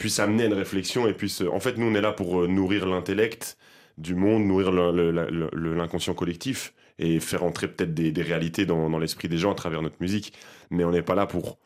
puisse 0.00 0.18
amener 0.18 0.44
à 0.44 0.46
une 0.46 0.54
réflexion 0.54 1.06
et 1.06 1.14
puisse. 1.14 1.42
En 1.42 1.60
fait, 1.60 1.76
nous, 1.76 1.86
on 1.86 1.94
est 1.94 2.00
là 2.00 2.12
pour 2.12 2.40
euh, 2.40 2.48
nourrir 2.48 2.86
l'intellect 2.86 3.56
du 3.98 4.14
monde, 4.14 4.44
nourrir 4.44 4.72
l'inconscient 4.72 6.14
collectif 6.14 6.72
et 6.98 7.20
faire 7.20 7.44
entrer 7.44 7.68
peut-être 7.68 7.92
des, 7.94 8.10
des 8.10 8.22
réalités 8.22 8.64
dans, 8.66 8.88
dans 8.88 8.98
l'esprit 8.98 9.28
des 9.28 9.38
gens 9.38 9.52
à 9.52 9.54
travers 9.54 9.82
notre 9.82 9.96
musique. 10.00 10.32
Mais 10.70 10.84
on 10.84 10.90
n'est 10.90 11.02
pas 11.02 11.14
là 11.14 11.26
pour, 11.26 11.58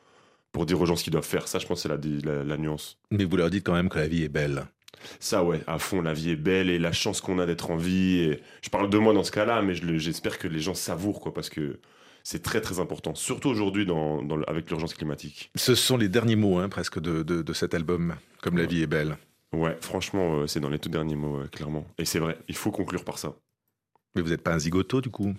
pour 0.50 0.66
dire 0.66 0.80
aux 0.80 0.86
gens 0.86 0.96
ce 0.96 1.04
qu'ils 1.04 1.12
doivent 1.12 1.24
faire. 1.24 1.46
Ça, 1.46 1.60
je 1.60 1.66
pense, 1.66 1.82
c'est 1.82 1.88
la, 1.88 1.98
la, 2.24 2.42
la 2.42 2.56
nuance. 2.56 2.98
Mais 3.10 3.24
vous 3.24 3.36
leur 3.36 3.50
dites 3.50 3.64
quand 3.64 3.74
même 3.74 3.88
que 3.88 3.98
la 3.98 4.08
vie 4.08 4.24
est 4.24 4.28
belle. 4.28 4.64
Ça, 5.20 5.44
ouais, 5.44 5.60
à 5.66 5.78
fond, 5.78 6.02
la 6.02 6.12
vie 6.12 6.30
est 6.30 6.36
belle 6.36 6.70
et 6.70 6.78
la 6.78 6.92
chance 6.92 7.20
qu'on 7.20 7.38
a 7.38 7.46
d'être 7.46 7.70
en 7.70 7.76
vie. 7.76 8.18
Et 8.18 8.40
je 8.62 8.70
parle 8.70 8.90
de 8.90 8.98
moi 8.98 9.12
dans 9.12 9.24
ce 9.24 9.30
cas-là, 9.30 9.62
mais 9.62 9.74
je 9.74 9.98
j'espère 9.98 10.38
que 10.38 10.48
les 10.48 10.60
gens 10.60 10.74
savourent, 10.74 11.20
quoi, 11.20 11.32
parce 11.32 11.50
que 11.50 11.78
c'est 12.24 12.42
très, 12.42 12.60
très 12.60 12.80
important. 12.80 13.14
Surtout 13.14 13.48
aujourd'hui 13.50 13.86
dans, 13.86 14.26
avec 14.48 14.68
l'urgence 14.70 14.94
climatique. 14.94 15.50
Ce 15.54 15.74
sont 15.76 15.96
les 15.96 16.08
derniers 16.08 16.36
mots 16.36 16.58
hein, 16.58 16.68
presque 16.68 16.98
de, 16.98 17.22
de- 17.22 17.42
de 17.42 17.52
cet 17.52 17.74
album, 17.74 18.16
comme 18.42 18.56
la 18.56 18.66
vie 18.66 18.82
est 18.82 18.88
belle. 18.88 19.16
Ouais, 19.52 19.76
franchement, 19.80 20.38
euh, 20.40 20.46
c'est 20.48 20.58
dans 20.58 20.70
les 20.70 20.80
tout 20.80 20.88
derniers 20.88 21.14
mots, 21.14 21.36
euh, 21.36 21.46
clairement. 21.46 21.86
Et 21.98 22.04
c'est 22.04 22.18
vrai, 22.18 22.36
il 22.48 22.56
faut 22.56 22.72
conclure 22.72 23.04
par 23.04 23.18
ça. 23.18 23.36
Mais 24.16 24.22
vous 24.22 24.30
n'êtes 24.30 24.42
pas 24.42 24.54
un 24.54 24.58
zigoto 24.58 25.00
du 25.00 25.10
coup? 25.10 25.34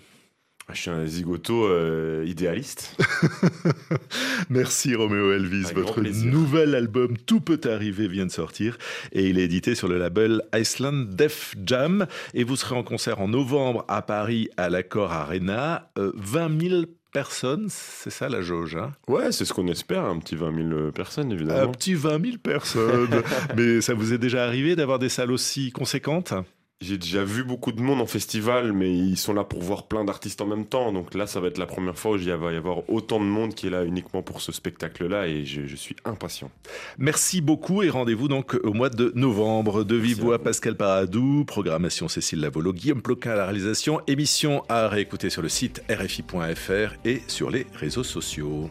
Je 0.72 0.80
suis 0.80 0.90
un 0.90 1.06
zigoto 1.06 1.66
euh, 1.66 2.24
idéaliste. 2.26 2.96
Merci 4.50 4.94
Roméo 4.96 5.32
Elvis. 5.32 5.72
Votre 5.74 6.00
nouvel 6.00 6.74
album 6.74 7.16
Tout 7.16 7.40
peut 7.40 7.60
arriver 7.64 8.08
vient 8.08 8.26
de 8.26 8.32
sortir 8.32 8.76
et 9.12 9.28
il 9.28 9.38
est 9.38 9.44
édité 9.44 9.74
sur 9.76 9.86
le 9.88 9.96
label 9.96 10.42
Iceland 10.54 11.04
Def 11.08 11.54
Jam. 11.64 12.06
Et 12.34 12.42
vous 12.44 12.56
serez 12.56 12.74
en 12.74 12.82
concert 12.82 13.20
en 13.20 13.28
novembre 13.28 13.84
à 13.88 14.02
Paris 14.02 14.48
à 14.56 14.68
l'Accor 14.68 15.12
Arena. 15.12 15.90
Euh, 15.98 16.12
20 16.16 16.60
000 16.68 16.82
personnes, 17.12 17.68
c'est 17.70 18.10
ça 18.10 18.28
la 18.28 18.42
jauge 18.42 18.76
hein? 18.76 18.92
Ouais, 19.08 19.32
c'est 19.32 19.46
ce 19.46 19.54
qu'on 19.54 19.68
espère, 19.68 20.04
un 20.04 20.18
petit 20.18 20.36
20 20.36 20.68
000 20.68 20.90
personnes, 20.90 21.28
Un 21.28 21.34
évidemment. 21.36 21.72
petit 21.72 21.94
20 21.94 22.22
000 22.22 22.36
personnes. 22.42 23.22
Mais 23.56 23.80
ça 23.80 23.94
vous 23.94 24.12
est 24.12 24.18
déjà 24.18 24.44
arrivé 24.44 24.76
d'avoir 24.76 24.98
des 24.98 25.08
salles 25.08 25.32
aussi 25.32 25.70
conséquentes? 25.70 26.34
J'ai 26.82 26.98
déjà 26.98 27.24
vu 27.24 27.42
beaucoup 27.42 27.72
de 27.72 27.80
monde 27.80 28.02
en 28.02 28.06
festival, 28.06 28.72
mais 28.74 28.92
ils 28.94 29.16
sont 29.16 29.32
là 29.32 29.44
pour 29.44 29.62
voir 29.62 29.84
plein 29.84 30.04
d'artistes 30.04 30.42
en 30.42 30.46
même 30.46 30.66
temps. 30.66 30.92
Donc 30.92 31.14
là, 31.14 31.26
ça 31.26 31.40
va 31.40 31.48
être 31.48 31.56
la 31.56 31.64
première 31.64 31.98
fois 31.98 32.12
où 32.12 32.16
il 32.16 32.30
va 32.30 32.52
y 32.52 32.56
avoir 32.56 32.88
autant 32.90 33.18
de 33.18 33.24
monde 33.24 33.54
qui 33.54 33.68
est 33.68 33.70
là 33.70 33.84
uniquement 33.84 34.22
pour 34.22 34.42
ce 34.42 34.52
spectacle-là, 34.52 35.26
et 35.26 35.46
je, 35.46 35.66
je 35.66 35.74
suis 35.74 35.96
impatient. 36.04 36.50
Merci 36.98 37.40
beaucoup 37.40 37.82
et 37.82 37.88
rendez-vous 37.88 38.28
donc 38.28 38.58
au 38.62 38.74
mois 38.74 38.90
de 38.90 39.10
novembre. 39.14 39.84
De 39.84 39.96
vous. 39.96 40.36
Pascal 40.38 40.76
Paradou, 40.76 41.44
programmation 41.46 42.08
Cécile 42.08 42.40
Lavolo, 42.40 42.72
Guillaume 42.72 43.00
Ploquin 43.00 43.30
à 43.30 43.36
la 43.36 43.44
réalisation, 43.44 44.00
émission 44.06 44.62
à 44.68 44.88
réécouter 44.88 45.30
sur 45.30 45.40
le 45.40 45.48
site 45.48 45.82
rfi.fr 45.90 46.94
et 47.04 47.22
sur 47.26 47.50
les 47.50 47.66
réseaux 47.74 48.04
sociaux. 48.04 48.70